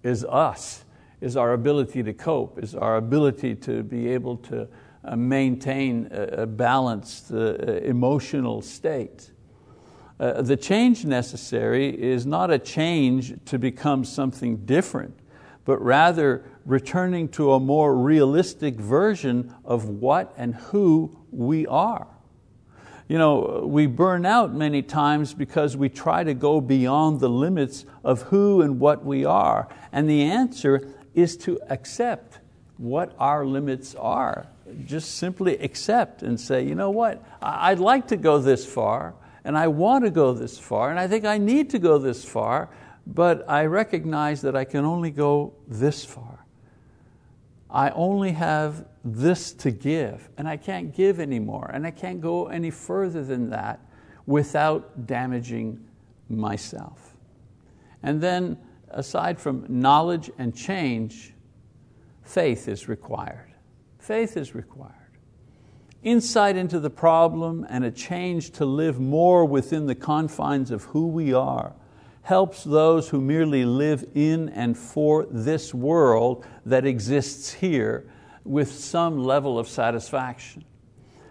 is 0.03 0.25
us 0.25 0.85
is 1.21 1.37
our 1.37 1.53
ability 1.55 2.03
to 2.03 2.13
cope, 2.13 2.59
is 2.63 2.75
our 2.75 2.97
ability 2.97 3.55
to 3.55 3.83
be 3.83 4.09
able 4.09 4.37
to 4.37 4.69
uh, 5.05 5.17
maintain 5.17 6.09
a 6.11 6.47
balanced 6.47 7.33
uh, 7.33 7.55
emotional 7.83 8.61
state. 8.61 9.31
Uh, 10.21 10.43
the 10.43 10.57
change 10.57 11.05
necessary 11.05 11.89
is 11.89 12.27
not 12.27 12.51
a 12.51 12.59
change 12.59 13.35
to 13.47 13.59
become 13.59 14.05
something 14.05 14.57
different, 14.67 15.19
but 15.65 15.83
rather 15.83 16.45
returning 16.65 17.29
to 17.29 17.53
a 17.53 17.61
more 17.61 17.97
realistic 17.97 18.77
version 18.77 19.55
of 19.65 19.89
what 19.89 20.33
and 20.37 20.55
who 20.55 21.19
we 21.31 21.67
are. 21.67 22.07
You 23.07 23.19
know, 23.19 23.67
we 23.67 23.87
burn 23.87 24.25
out 24.25 24.55
many 24.55 24.81
times 24.81 25.35
because 25.35 25.77
we 25.77 25.91
try 25.91 26.25
to 26.25 26.33
go 26.33 26.61
beyond 26.61 27.21
the 27.21 27.29
limits 27.29 27.85
of 28.03 28.23
who 28.23 28.63
and 28.63 28.81
what 28.81 29.05
we 29.05 29.27
are. 29.27 29.69
And 29.93 30.09
the 30.09 30.23
answer 30.23 30.89
is 31.15 31.37
to 31.39 31.61
accept 31.69 32.39
what 32.79 33.15
our 33.19 33.45
limits 33.45 33.95
are. 33.95 34.47
Just 34.87 35.17
simply 35.17 35.59
accept 35.59 36.23
and 36.23 36.41
say, 36.41 36.65
you 36.65 36.75
know 36.75 36.91
what, 36.91 37.23
I'd 37.43 37.79
like 37.79 38.09
to 38.09 38.17
go 38.17 38.39
this 38.39 38.65
far, 38.65 39.15
and 39.45 39.57
I 39.57 39.69
want 39.69 40.05
to 40.05 40.11
go 40.11 40.33
this 40.33 40.59
far, 40.59 40.91
and 40.91 40.99
I 40.99 41.07
think 41.07 41.27
I 41.27 41.37
need 41.37 41.71
to 41.71 41.79
go 41.79 41.99
this 41.99 42.25
far, 42.25 42.71
but 43.07 43.49
I 43.49 43.67
recognize 43.67 44.41
that 44.43 44.57
I 44.57 44.65
can 44.65 44.87
only 44.87 45.11
go 45.11 45.53
this 45.69 46.05
far. 46.05 46.44
I 47.75 47.91
only 47.91 48.31
have 48.31 48.87
this 49.05 49.53
to 49.55 49.73
give, 49.73 50.29
and 50.39 50.47
I 50.47 50.57
can't 50.57 50.95
give 50.95 51.19
anymore, 51.19 51.69
and 51.75 51.85
I 51.85 51.91
can't 51.91 52.21
go 52.21 52.47
any 52.47 52.71
further 52.71 53.25
than 53.25 53.51
that 53.51 53.81
without 54.27 55.09
damaging 55.09 55.85
myself. 56.29 57.17
And 58.05 58.21
then 58.21 58.59
aside 58.91 59.41
from 59.41 59.67
knowledge 59.69 60.31
and 60.39 60.55
change, 60.55 61.35
faith 62.23 62.69
is 62.69 62.89
required. 62.89 63.53
Faith 63.99 64.37
is 64.37 64.55
required. 64.55 64.93
Insight 66.05 66.57
into 66.57 66.79
the 66.79 66.91
problem 66.91 67.67
and 67.69 67.85
a 67.85 67.91
change 67.91 68.51
to 68.53 68.65
live 68.65 69.01
more 69.01 69.45
within 69.45 69.87
the 69.87 69.95
confines 69.97 70.71
of 70.71 70.85
who 70.85 71.09
we 71.09 71.35
are 71.35 71.75
helps 72.25 72.65
those 72.65 73.11
who 73.11 73.21
merely 73.21 73.65
live 73.65 74.05
in 74.15 74.49
and 74.49 74.77
for 74.77 75.27
this 75.31 75.73
world 75.73 76.45
that 76.65 76.87
exists 76.87 77.53
here 77.53 78.11
with 78.45 78.73
some 78.73 79.23
level 79.23 79.59
of 79.59 79.69
satisfaction. 79.69 80.65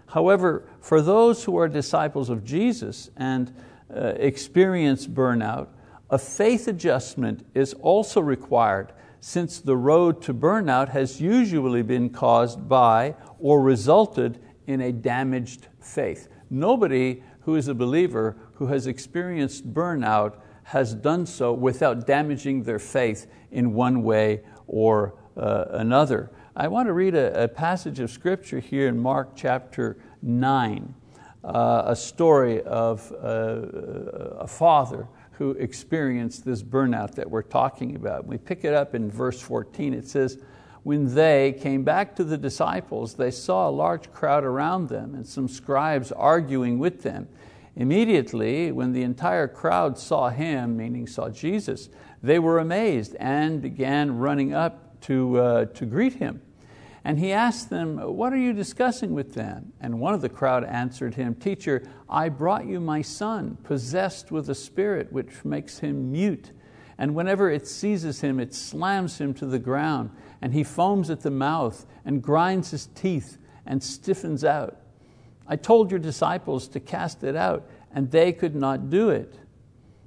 However, 0.06 0.68
for 0.80 1.02
those 1.02 1.44
who 1.44 1.56
are 1.58 1.68
disciples 1.68 2.30
of 2.30 2.44
Jesus 2.44 3.10
and 3.16 3.52
uh, 3.94 4.14
experience 4.16 5.06
burnout, 5.08 5.66
a 6.10 6.18
faith 6.18 6.68
adjustment 6.68 7.44
is 7.54 7.74
also 7.74 8.20
required 8.20 8.92
since 9.20 9.60
the 9.60 9.76
road 9.76 10.22
to 10.22 10.32
burnout 10.32 10.90
has 10.90 11.20
usually 11.20 11.82
been 11.82 12.08
caused 12.08 12.68
by 12.68 13.16
or 13.40 13.60
resulted 13.60 14.38
in 14.68 14.80
a 14.80 14.92
damaged 14.92 15.66
faith. 15.80 16.28
Nobody 16.50 17.24
who 17.40 17.56
is 17.56 17.66
a 17.66 17.74
believer 17.74 18.36
who 18.54 18.66
has 18.68 18.86
experienced 18.86 19.74
burnout 19.74 20.36
has 20.64 20.94
done 20.94 21.26
so 21.26 21.52
without 21.52 22.06
damaging 22.06 22.62
their 22.62 22.78
faith 22.78 23.26
in 23.50 23.74
one 23.74 24.02
way 24.02 24.42
or 24.66 25.14
uh, 25.36 25.66
another. 25.70 26.30
I 26.56 26.68
want 26.68 26.88
to 26.88 26.92
read 26.92 27.14
a, 27.14 27.44
a, 27.44 27.48
passage 27.48 28.00
of 28.00 28.10
scripture 28.10 28.60
here 28.60 28.88
in 28.88 28.98
Mark 28.98 29.30
chapter 29.34 29.96
9, 30.22 30.94
uh, 31.42 31.82
a 31.86 31.96
story 31.96 32.62
of 32.62 33.12
uh, 33.12 34.36
a 34.38 34.46
father 34.46 35.08
who 35.32 35.50
experienced 35.52 36.44
this 36.44 36.62
burnout 36.62 37.16
that 37.16 37.28
we're 37.28 37.42
talking 37.42 37.96
about. 37.96 38.26
We 38.26 38.38
pick 38.38 38.64
it 38.64 38.72
up 38.72 38.94
in 38.94 39.10
verse 39.10 39.40
14. 39.40 39.92
It 39.92 40.06
says, 40.06 40.38
when 40.84 41.14
they 41.14 41.58
came 41.60 41.82
back 41.82 42.14
to 42.16 42.24
the 42.24 42.38
disciples, 42.38 43.14
they 43.14 43.30
saw 43.30 43.68
a 43.68 43.72
large 43.72 44.12
crowd 44.12 44.44
around 44.44 44.88
them 44.88 45.14
and 45.14 45.26
some 45.26 45.48
scribes 45.48 46.12
arguing 46.12 46.78
with 46.78 47.02
them. 47.02 47.26
Immediately, 47.76 48.70
when 48.70 48.92
the 48.92 49.02
entire 49.02 49.48
crowd 49.48 49.98
saw 49.98 50.30
him, 50.30 50.76
meaning 50.76 51.06
saw 51.06 51.28
Jesus, 51.28 51.88
they 52.22 52.38
were 52.38 52.58
amazed 52.58 53.16
and 53.16 53.60
began 53.60 54.18
running 54.18 54.54
up 54.54 55.00
to, 55.02 55.38
uh, 55.38 55.64
to 55.66 55.84
greet 55.84 56.14
him. 56.14 56.40
And 57.04 57.18
he 57.18 57.32
asked 57.32 57.68
them, 57.68 57.98
What 57.98 58.32
are 58.32 58.38
you 58.38 58.52
discussing 58.52 59.12
with 59.12 59.34
them? 59.34 59.72
And 59.80 60.00
one 60.00 60.14
of 60.14 60.22
the 60.22 60.28
crowd 60.28 60.64
answered 60.64 61.16
him, 61.16 61.34
Teacher, 61.34 61.86
I 62.08 62.30
brought 62.30 62.66
you 62.66 62.80
my 62.80 63.02
son, 63.02 63.58
possessed 63.62 64.30
with 64.30 64.48
a 64.48 64.54
spirit 64.54 65.12
which 65.12 65.44
makes 65.44 65.80
him 65.80 66.12
mute. 66.12 66.52
And 66.96 67.14
whenever 67.14 67.50
it 67.50 67.66
seizes 67.66 68.20
him, 68.20 68.40
it 68.40 68.54
slams 68.54 69.20
him 69.20 69.34
to 69.34 69.46
the 69.46 69.58
ground, 69.58 70.10
and 70.40 70.54
he 70.54 70.62
foams 70.62 71.10
at 71.10 71.20
the 71.20 71.30
mouth, 71.30 71.84
and 72.04 72.22
grinds 72.22 72.70
his 72.70 72.86
teeth, 72.86 73.36
and 73.66 73.82
stiffens 73.82 74.44
out. 74.44 74.78
I 75.46 75.56
told 75.56 75.90
your 75.90 76.00
disciples 76.00 76.68
to 76.68 76.80
cast 76.80 77.22
it 77.22 77.36
out, 77.36 77.68
and 77.92 78.10
they 78.10 78.32
could 78.32 78.54
not 78.54 78.90
do 78.90 79.10
it. 79.10 79.38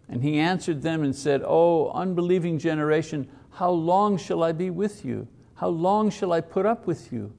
And 0.09 0.23
he 0.23 0.39
answered 0.39 0.81
them 0.81 1.03
and 1.03 1.15
said, 1.15 1.43
Oh, 1.45 1.91
unbelieving 1.91 2.59
generation, 2.59 3.27
how 3.51 3.71
long 3.71 4.17
shall 4.17 4.43
I 4.43 4.51
be 4.51 4.69
with 4.69 5.03
you? 5.03 5.27
How 5.55 5.67
long 5.67 6.09
shall 6.09 6.31
I 6.31 6.41
put 6.41 6.65
up 6.65 6.87
with 6.87 7.11
you? 7.11 7.33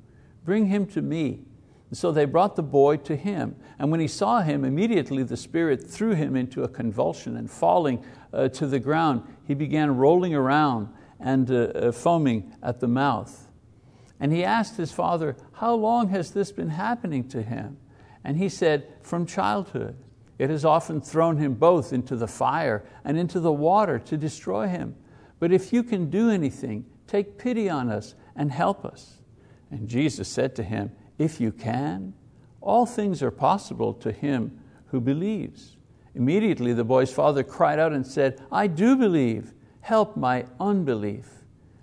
Bring 0.44 0.66
him 0.66 0.86
to 0.86 1.02
me. 1.02 1.40
And 1.88 1.96
so 1.96 2.12
they 2.12 2.26
brought 2.26 2.56
the 2.56 2.62
boy 2.62 2.98
to 2.98 3.16
him. 3.16 3.56
And 3.78 3.90
when 3.90 4.00
he 4.00 4.08
saw 4.08 4.42
him, 4.42 4.64
immediately 4.64 5.22
the 5.22 5.36
spirit 5.36 5.88
threw 5.88 6.14
him 6.14 6.36
into 6.36 6.62
a 6.62 6.68
convulsion, 6.68 7.36
and 7.36 7.50
falling 7.50 8.04
uh, 8.32 8.48
to 8.48 8.66
the 8.66 8.78
ground, 8.78 9.22
he 9.46 9.54
began 9.54 9.96
rolling 9.96 10.34
around 10.34 10.88
and 11.18 11.50
uh, 11.50 11.54
uh, 11.54 11.92
foaming 11.92 12.54
at 12.62 12.80
the 12.80 12.88
mouth. 12.88 13.48
And 14.20 14.32
he 14.32 14.44
asked 14.44 14.76
his 14.76 14.92
father, 14.92 15.36
How 15.52 15.74
long 15.74 16.08
has 16.10 16.32
this 16.32 16.52
been 16.52 16.70
happening 16.70 17.28
to 17.28 17.42
him? 17.42 17.78
And 18.24 18.36
he 18.36 18.48
said, 18.48 18.86
From 19.02 19.26
childhood. 19.26 19.96
It 20.38 20.50
has 20.50 20.64
often 20.64 21.00
thrown 21.00 21.38
him 21.38 21.54
both 21.54 21.92
into 21.92 22.14
the 22.14 22.28
fire 22.28 22.84
and 23.04 23.18
into 23.18 23.40
the 23.40 23.52
water 23.52 23.98
to 23.98 24.16
destroy 24.16 24.68
him. 24.68 24.94
But 25.40 25.52
if 25.52 25.72
you 25.72 25.82
can 25.82 26.10
do 26.10 26.30
anything, 26.30 26.84
Take 27.08 27.38
pity 27.38 27.68
on 27.68 27.88
us 27.90 28.14
and 28.36 28.52
help 28.52 28.84
us. 28.84 29.22
And 29.70 29.88
Jesus 29.88 30.28
said 30.28 30.54
to 30.56 30.62
him, 30.62 30.92
If 31.18 31.40
you 31.40 31.50
can, 31.50 32.14
all 32.60 32.86
things 32.86 33.22
are 33.22 33.30
possible 33.30 33.94
to 33.94 34.12
him 34.12 34.60
who 34.86 35.00
believes. 35.00 35.76
Immediately 36.14 36.74
the 36.74 36.84
boy's 36.84 37.12
father 37.12 37.42
cried 37.42 37.78
out 37.78 37.92
and 37.92 38.06
said, 38.06 38.40
I 38.52 38.66
do 38.66 38.94
believe, 38.94 39.54
help 39.80 40.16
my 40.16 40.44
unbelief. 40.60 41.30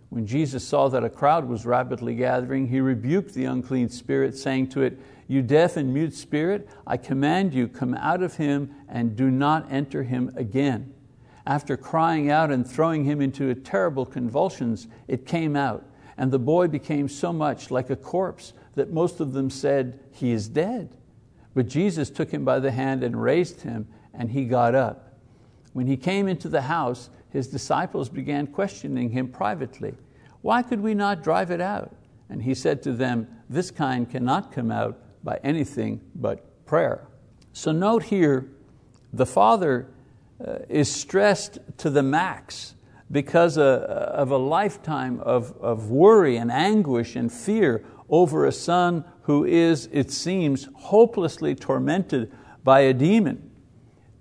When 0.10 0.28
Jesus 0.28 0.66
saw 0.66 0.88
that 0.90 1.04
a 1.04 1.10
crowd 1.10 1.46
was 1.46 1.66
rapidly 1.66 2.16
gathering, 2.16 2.68
He 2.68 2.80
rebuked 2.80 3.34
the 3.34 3.46
unclean 3.46 3.90
spirit, 3.90 4.38
saying 4.38 4.70
to 4.70 4.84
it, 4.84 5.00
You 5.28 5.42
deaf 5.42 5.76
and 5.76 5.94
mute 5.94 6.14
spirit, 6.14 6.70
I 6.86 6.98
command 6.98 7.54
you, 7.54 7.68
come 7.68 7.96
out 7.96 8.22
of 8.22 8.36
him 8.36 8.74
and 8.88 9.16
do 9.16 9.32
not 9.32 9.72
enter 9.72 10.04
him 10.04 10.32
again. 10.36 10.94
After 11.48 11.78
crying 11.78 12.30
out 12.30 12.52
and 12.52 12.68
throwing 12.68 13.06
him 13.06 13.22
into 13.22 13.54
terrible 13.56 14.06
convulsions, 14.06 14.88
it 15.08 15.26
came 15.26 15.56
out, 15.56 15.86
and 16.18 16.32
the 16.32 16.40
boy 16.40 16.68
became 16.68 17.08
so 17.08 17.34
much 17.34 17.72
like 17.72 17.90
a 17.90 17.96
corpse 17.96 18.54
that 18.76 18.92
most 18.92 19.20
of 19.20 19.34
them 19.34 19.50
said, 19.50 20.00
He 20.12 20.32
is 20.32 20.48
dead. 20.48 20.96
But 21.54 21.68
Jesus 21.68 22.10
took 22.10 22.32
him 22.32 22.46
by 22.46 22.60
the 22.60 22.72
hand 22.72 23.04
and 23.04 23.22
raised 23.22 23.62
him, 23.62 23.88
and 24.14 24.32
he 24.32 24.46
got 24.46 24.76
up. 24.76 25.18
When 25.74 25.88
he 25.88 25.98
came 25.98 26.28
into 26.28 26.50
the 26.50 26.64
house, 26.64 27.10
his 27.30 27.48
disciples 27.48 28.10
began 28.10 28.48
questioning 28.48 29.10
him 29.10 29.28
privately. 29.28 29.96
Why 30.42 30.62
could 30.62 30.82
we 30.82 30.94
not 30.94 31.24
drive 31.24 31.52
it 31.52 31.62
out? 31.62 31.96
And 32.30 32.44
he 32.44 32.56
said 32.56 32.82
to 32.84 32.94
them, 32.94 33.28
This 33.50 33.72
kind 33.72 34.10
cannot 34.10 34.52
come 34.52 34.72
out 34.72 35.00
by 35.26 35.40
anything 35.44 36.00
but 36.16 36.66
prayer. 36.66 37.08
So 37.52 37.74
note 37.74 38.04
here, 38.04 38.48
the 39.12 39.26
Father 39.26 39.88
uh, 40.46 40.60
is 40.70 40.90
stressed 40.90 41.58
to 41.80 41.90
the 41.90 42.04
max 42.04 42.76
because 43.12 43.58
uh, 43.58 44.12
of 44.14 44.32
a 44.32 44.38
lifetime 44.38 45.20
of, 45.20 45.56
of 45.60 45.90
worry 45.90 46.38
and 46.38 46.52
anguish 46.52 47.16
and 47.16 47.32
fear 47.32 47.84
over 48.10 48.46
a 48.46 48.52
son 48.52 49.04
who 49.24 49.46
is, 49.46 49.90
it 49.92 50.12
seems, 50.12 50.70
hopelessly 50.76 51.56
tormented 51.56 52.32
by 52.64 52.82
a 52.82 52.94
demon. 52.94 53.52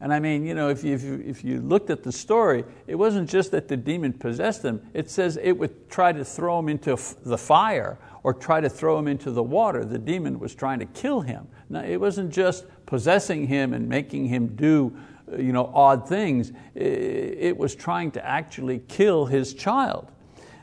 And 0.01 0.13
I 0.13 0.21
mean, 0.21 0.45
you 0.45 0.55
know, 0.55 0.69
if 0.69 0.85
you, 0.85 0.95
if, 0.95 1.03
you, 1.03 1.23
if 1.27 1.45
you 1.45 1.61
looked 1.61 1.91
at 1.91 2.03
the 2.03 2.13
story, 2.13 2.65
it 2.87 2.95
wasn't 2.95 3.29
just 3.29 3.51
that 3.53 3.69
the 3.69 3.77
demon 3.77 4.13
possessed 4.13 4.63
him, 4.63 4.83
it 4.93 5.11
says 5.11 5.39
it 5.43 5.53
would 5.53 5.89
try 5.89 6.13
to 6.13 6.25
throw 6.25 6.59
him 6.59 6.69
into 6.69 6.99
the 7.25 7.39
fire 7.39 7.99
or 8.25 8.35
try 8.35 8.61
to 8.61 8.69
throw 8.69 8.99
him 8.99 9.07
into 9.07 9.31
the 9.31 9.43
water. 9.43 9.85
The 9.85 9.99
demon 9.99 10.41
was 10.41 10.55
trying 10.55 10.81
to 10.81 10.87
kill 10.87 11.21
him. 11.21 11.47
Now, 11.69 11.83
it 11.85 12.01
wasn't 12.01 12.33
just 12.33 12.65
possessing 12.87 13.47
him 13.47 13.73
and 13.73 13.89
making 13.89 14.27
him 14.27 14.57
do 14.57 14.97
uh, 15.33 15.37
you 15.37 15.53
know, 15.53 15.71
odd 15.73 16.07
things, 16.07 16.53
it 16.75 17.57
was 17.57 17.75
trying 17.75 18.11
to 18.11 18.25
actually 18.27 18.81
kill 18.89 19.25
his 19.25 19.55
child. 19.55 20.11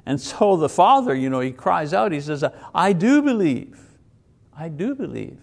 And 0.06 0.20
so 0.22 0.56
the 0.56 0.70
father, 0.70 1.16
you 1.16 1.30
know, 1.30 1.40
he 1.40 1.52
cries 1.52 1.94
out, 1.94 2.12
he 2.12 2.22
says, 2.22 2.44
I 2.74 2.94
do 2.94 3.22
believe, 3.22 3.80
I 4.56 4.68
do 4.70 4.94
believe. 4.94 5.40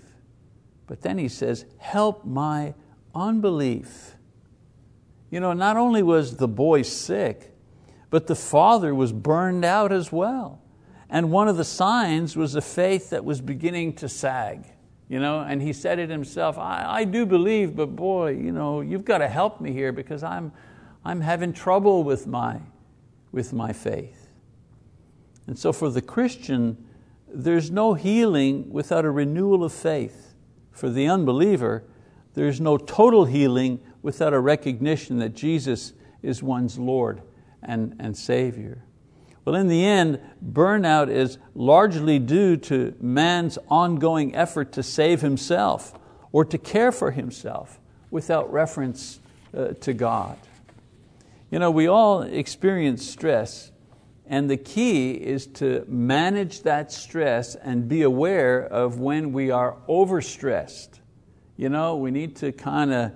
But 0.87 1.03
then 1.03 1.19
he 1.19 1.29
says, 1.29 1.65
help 1.79 2.25
my 2.25 2.75
unbelief. 3.15 4.15
You 5.31 5.41
know, 5.41 5.53
not 5.53 5.77
only 5.77 6.03
was 6.03 6.37
the 6.37 6.49
boy 6.49 6.83
sick, 6.83 7.53
but 8.11 8.27
the 8.27 8.37
father 8.37 8.95
was 8.95 9.13
burned 9.13 9.65
out 9.65 9.93
as 9.93 10.13
well. 10.13 10.63
And 11.11 11.31
one 11.31 11.49
of 11.49 11.57
the 11.57 11.65
signs 11.65 12.37
was 12.37 12.55
a 12.55 12.61
faith 12.61 13.11
that 13.11 13.25
was 13.25 13.41
beginning 13.41 13.95
to 13.95 14.09
sag. 14.09 14.67
You 15.09 15.21
know, 15.21 15.41
and 15.41 15.63
he 15.63 15.73
said 15.73 15.99
it 15.99 16.11
himself, 16.11 16.59
I, 16.59 16.85
I 16.87 17.05
do 17.05 17.25
believe, 17.25 17.75
but 17.75 17.97
boy, 17.97 18.33
you 18.33 18.53
know, 18.53 18.83
you've 18.83 19.07
got 19.07 19.19
to 19.19 19.29
help 19.29 19.59
me 19.59 19.73
here 19.73 19.91
because 19.91 20.23
I'm, 20.23 20.53
I'm 21.03 21.23
having 21.23 21.55
trouble 21.55 22.05
with 22.05 22.27
my, 22.27 22.61
with 23.33 23.55
my 23.55 23.73
faith. 23.73 24.29
And 25.47 25.59
so 25.59 25.73
for 25.73 25.89
the 25.89 26.03
Christian, 26.03 26.85
there's 27.27 27.71
no 27.71 27.95
healing 27.95 28.71
without 28.71 29.07
a 29.07 29.11
renewal 29.11 29.65
of 29.65 29.73
faith. 29.73 30.35
For 30.73 30.91
the 30.91 31.09
unbeliever, 31.09 31.85
there's 32.35 32.61
no 32.61 32.77
total 32.77 33.25
healing 33.25 33.81
without 34.03 34.35
a 34.35 34.41
recognition 34.41 35.19
that 35.21 35.35
Jesus 35.35 35.95
is 36.23 36.43
one's 36.43 36.79
Lord 36.79 37.23
and, 37.63 37.97
and 37.99 38.15
Savior. 38.15 38.85
Well, 39.49 39.59
in 39.59 39.69
the 39.69 39.83
end, 39.83 40.21
burnout 40.45 41.09
is 41.09 41.39
largely 41.55 42.19
due 42.19 42.59
to 42.59 42.95
man's 43.01 43.57
ongoing 43.71 44.37
effort 44.37 44.73
to 44.73 44.83
save 44.83 45.23
himself 45.23 45.99
or 46.33 46.45
to 46.45 46.59
care 46.59 46.93
for 46.93 47.13
himself 47.13 47.81
without 48.11 48.53
reference 48.53 49.21
uh, 49.57 49.69
to 49.69 49.95
God. 49.95 50.37
You 51.51 51.61
know, 51.61 51.71
we 51.71 51.87
all 51.87 52.21
experience 52.21 53.09
stress, 53.09 53.73
and 54.27 54.51
the 54.51 54.59
key 54.59 55.13
is 55.13 55.47
to 55.47 55.83
manage 55.89 56.61
that 56.65 56.93
stress 56.93 57.55
and 57.55 57.89
be 57.89 58.03
aware 58.03 58.61
of 58.61 59.01
when 59.01 59.33
we 59.33 59.51
are 59.51 59.79
overstressed. 59.89 61.01
You 61.57 61.71
know, 61.71 61.97
we 61.97 62.11
need 62.11 62.37
to 62.37 62.53
kind 62.53 62.93
of 62.93 63.13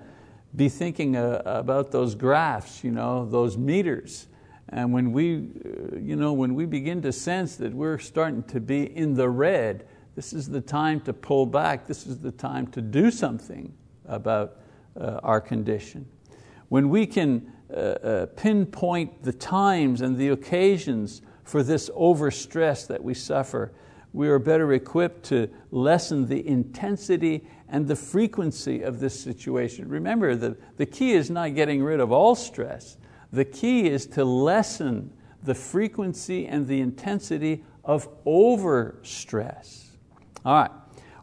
be 0.55 0.67
thinking 0.67 1.15
uh, 1.15 1.43
about 1.45 1.91
those 1.91 2.15
graphs, 2.15 2.83
you 2.83 2.89
know, 2.89 3.23
those 3.23 3.55
meters. 3.55 4.25
And 4.73 4.91
when 4.91 5.11
we, 5.11 5.35
uh, 5.35 5.97
you 5.99 6.15
know, 6.15 6.33
when 6.33 6.55
we 6.55 6.65
begin 6.65 7.03
to 7.03 7.11
sense 7.11 7.57
that 7.57 7.73
we're 7.73 7.99
starting 7.99 8.41
to 8.45 8.59
be 8.59 8.83
in 8.83 9.13
the 9.13 9.29
red, 9.29 9.85
this 10.15 10.33
is 10.33 10.49
the 10.49 10.61
time 10.61 10.99
to 11.01 11.13
pull 11.13 11.45
back. 11.45 11.85
This 11.85 12.07
is 12.07 12.19
the 12.19 12.31
time 12.31 12.65
to 12.67 12.81
do 12.81 13.11
something 13.11 13.71
about 14.05 14.57
uh, 14.99 15.19
our 15.21 15.39
condition. 15.39 16.07
When 16.69 16.89
we 16.89 17.05
can 17.05 17.51
uh, 17.69 17.75
uh, 17.75 18.25
pinpoint 18.35 19.21
the 19.21 19.33
times 19.33 20.01
and 20.01 20.17
the 20.17 20.29
occasions 20.29 21.21
for 21.43 21.61
this 21.61 21.91
overstress 21.91 22.87
that 22.87 23.03
we 23.03 23.13
suffer, 23.13 23.73
we 24.11 24.27
are 24.27 24.39
better 24.39 24.73
equipped 24.73 25.23
to 25.25 25.49
lessen 25.69 26.27
the 26.27 26.47
intensity 26.47 27.45
and 27.69 27.87
the 27.87 27.95
frequency 27.95 28.81
of 28.81 28.99
this 28.99 29.19
situation. 29.19 29.87
Remember, 29.87 30.35
the, 30.35 30.57
the 30.77 30.85
key 30.87 31.13
is 31.13 31.29
not 31.29 31.53
getting 31.53 31.83
rid 31.83 31.99
of 31.99 32.11
all 32.11 32.33
stress, 32.33 32.97
the 33.33 33.43
key 33.43 33.89
is 33.89 34.05
to 34.05 34.23
lessen 34.23 35.11
the 35.41 35.55
frequency 35.55 36.45
and 36.45 36.67
the 36.67 36.79
intensity 36.79 37.65
of 37.83 38.07
overstress. 38.23 39.87
All 40.45 40.53
right, 40.53 40.71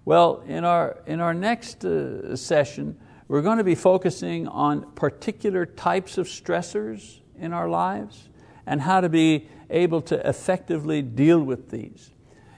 well, 0.05 0.43
in 0.47 0.65
our, 0.65 0.99
in 1.07 1.21
our 1.21 1.33
next 1.33 1.85
uh, 1.85 2.35
session, 2.37 2.99
we're 3.29 3.43
going 3.43 3.59
to 3.59 3.65
be 3.65 3.77
focusing 3.77 4.49
on 4.49 4.91
particular 4.93 5.65
types 5.65 6.19
of 6.19 6.27
stressors 6.27 7.21
in 7.39 7.53
our 7.53 7.69
lives 7.69 8.29
and 8.67 8.81
how 8.81 9.01
to 9.01 9.09
be 9.09 9.47
able 9.71 10.03
to 10.03 10.29
effectively 10.29 11.03
deal 11.03 11.41
with 11.41 11.71
these. 11.71 12.11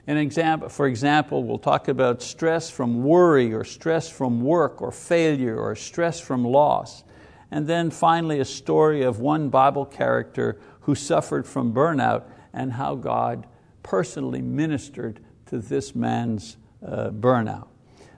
An 0.07 0.17
example, 0.17 0.67
for 0.67 0.87
example, 0.87 1.43
we'll 1.43 1.59
talk 1.59 1.87
about 1.87 2.21
stress 2.23 2.71
from 2.71 3.03
worry 3.03 3.53
or 3.53 3.63
stress 3.63 4.09
from 4.09 4.41
work 4.41 4.81
or 4.81 4.91
failure 4.91 5.57
or 5.57 5.75
stress 5.75 6.19
from 6.19 6.43
loss. 6.43 7.03
And 7.53 7.67
then 7.67 7.91
finally, 7.91 8.39
a 8.39 8.45
story 8.45 9.03
of 9.03 9.19
one 9.19 9.49
Bible 9.49 9.85
character 9.85 10.57
who 10.81 10.95
suffered 10.95 11.45
from 11.45 11.71
burnout 11.71 12.23
and 12.51 12.73
how 12.73 12.95
God 12.95 13.45
personally 13.83 14.41
ministered 14.41 15.19
to 15.45 15.59
this 15.59 15.93
man's 15.93 16.57
uh, 16.83 17.11
burnout. 17.11 17.67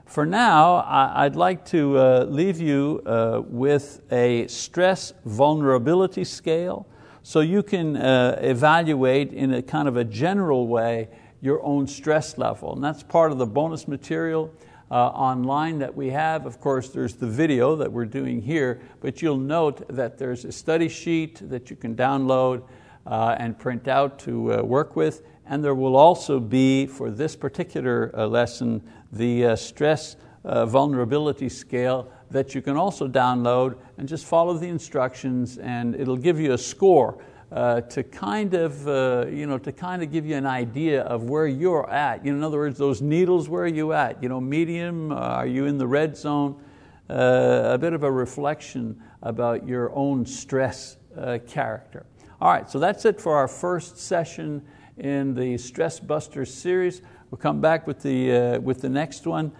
For 0.06 0.24
now, 0.24 0.82
I'd 0.86 1.36
like 1.36 1.66
to 1.66 1.98
uh, 1.98 2.26
leave 2.30 2.62
you 2.62 3.02
uh, 3.04 3.42
with 3.44 4.00
a 4.10 4.46
stress 4.46 5.12
vulnerability 5.26 6.24
scale 6.24 6.86
so 7.22 7.40
you 7.40 7.62
can 7.62 7.98
uh, 7.98 8.38
evaluate 8.40 9.34
in 9.34 9.52
a 9.52 9.60
kind 9.60 9.86
of 9.86 9.98
a 9.98 10.04
general 10.04 10.66
way 10.66 11.10
your 11.42 11.62
own 11.62 11.86
stress 11.86 12.38
level. 12.38 12.72
And 12.72 12.82
that's 12.82 13.02
part 13.02 13.32
of 13.32 13.36
the 13.36 13.46
bonus 13.46 13.86
material 13.86 14.50
uh, 14.90 14.94
online 14.94 15.78
that 15.78 15.94
we 15.94 16.10
have. 16.10 16.46
Of 16.46 16.60
course, 16.60 16.90
there's 16.90 17.14
the 17.14 17.26
video 17.26 17.76
that 17.76 17.90
we're 17.90 18.04
doing 18.04 18.40
here, 18.40 18.80
but 19.00 19.22
you'll 19.22 19.36
note 19.36 19.86
that 19.88 20.18
there's 20.18 20.44
a 20.44 20.52
study 20.52 20.88
sheet 20.88 21.48
that 21.48 21.70
you 21.70 21.76
can 21.76 21.96
download 21.96 22.62
uh, 23.06 23.36
and 23.38 23.58
print 23.58 23.88
out 23.88 24.18
to 24.20 24.54
uh, 24.54 24.62
work 24.62 24.96
with. 24.96 25.22
And 25.46 25.62
there 25.62 25.74
will 25.74 25.96
also 25.96 26.40
be, 26.40 26.86
for 26.86 27.10
this 27.10 27.36
particular 27.36 28.10
uh, 28.14 28.26
lesson, 28.26 28.82
the 29.12 29.46
uh, 29.46 29.56
stress 29.56 30.16
uh, 30.44 30.66
vulnerability 30.66 31.48
scale 31.48 32.10
that 32.30 32.54
you 32.54 32.62
can 32.62 32.76
also 32.76 33.08
download 33.08 33.76
and 33.98 34.08
just 34.08 34.24
follow 34.24 34.54
the 34.54 34.66
instructions 34.66 35.58
and 35.58 35.94
it'll 35.94 36.16
give 36.16 36.40
you 36.40 36.52
a 36.52 36.58
score 36.58 37.18
uh, 37.52 37.80
to 37.80 38.02
kind 38.02 38.54
of 38.54 38.88
uh, 38.88 39.26
you 39.30 39.46
know 39.46 39.58
to 39.58 39.70
kind 39.70 40.02
of 40.02 40.10
give 40.10 40.26
you 40.26 40.34
an 40.34 40.46
idea 40.46 41.02
of 41.02 41.30
where 41.30 41.46
you're 41.46 41.88
at. 41.88 42.24
You 42.24 42.32
know, 42.32 42.38
in 42.38 42.44
other 42.44 42.58
words, 42.58 42.76
those 42.76 43.00
needles, 43.00 43.48
where 43.48 43.62
are 43.62 43.68
you 43.68 43.92
at? 43.92 44.20
You 44.22 44.28
know, 44.28 44.40
medium, 44.40 45.12
uh, 45.12 45.14
are 45.14 45.46
you 45.46 45.66
in 45.66 45.78
the 45.78 45.86
red 45.86 46.16
zone? 46.16 46.60
Uh, 47.08 47.70
a 47.72 47.78
bit 47.78 47.92
of 47.92 48.02
a 48.02 48.10
reflection 48.10 49.00
about 49.22 49.66
your 49.66 49.94
own 49.94 50.26
stress 50.26 50.96
uh, 51.16 51.38
character. 51.46 52.04
All 52.40 52.50
right, 52.50 52.68
so 52.68 52.80
that's 52.80 53.04
it 53.04 53.20
for 53.20 53.36
our 53.36 53.46
first 53.46 53.96
session 53.96 54.60
in 54.98 55.34
the 55.34 55.56
Stress 55.56 56.00
Busters 56.00 56.52
series. 56.52 57.00
We'll 57.30 57.38
come 57.38 57.60
back 57.60 57.86
with 57.86 58.02
the, 58.02 58.58
with 58.58 58.82
the 58.82 58.88
next 58.88 59.26
one 59.26 59.52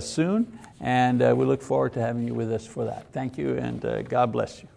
soon, 0.00 0.58
and 0.80 1.20
we 1.36 1.46
look 1.46 1.62
forward 1.62 1.94
to 1.94 2.00
having 2.00 2.26
you 2.26 2.34
with 2.34 2.52
us 2.52 2.66
for 2.66 2.84
that. 2.84 3.10
Thank 3.10 3.38
you, 3.38 3.56
and 3.56 4.08
God 4.08 4.30
bless 4.30 4.62
you. 4.62 4.75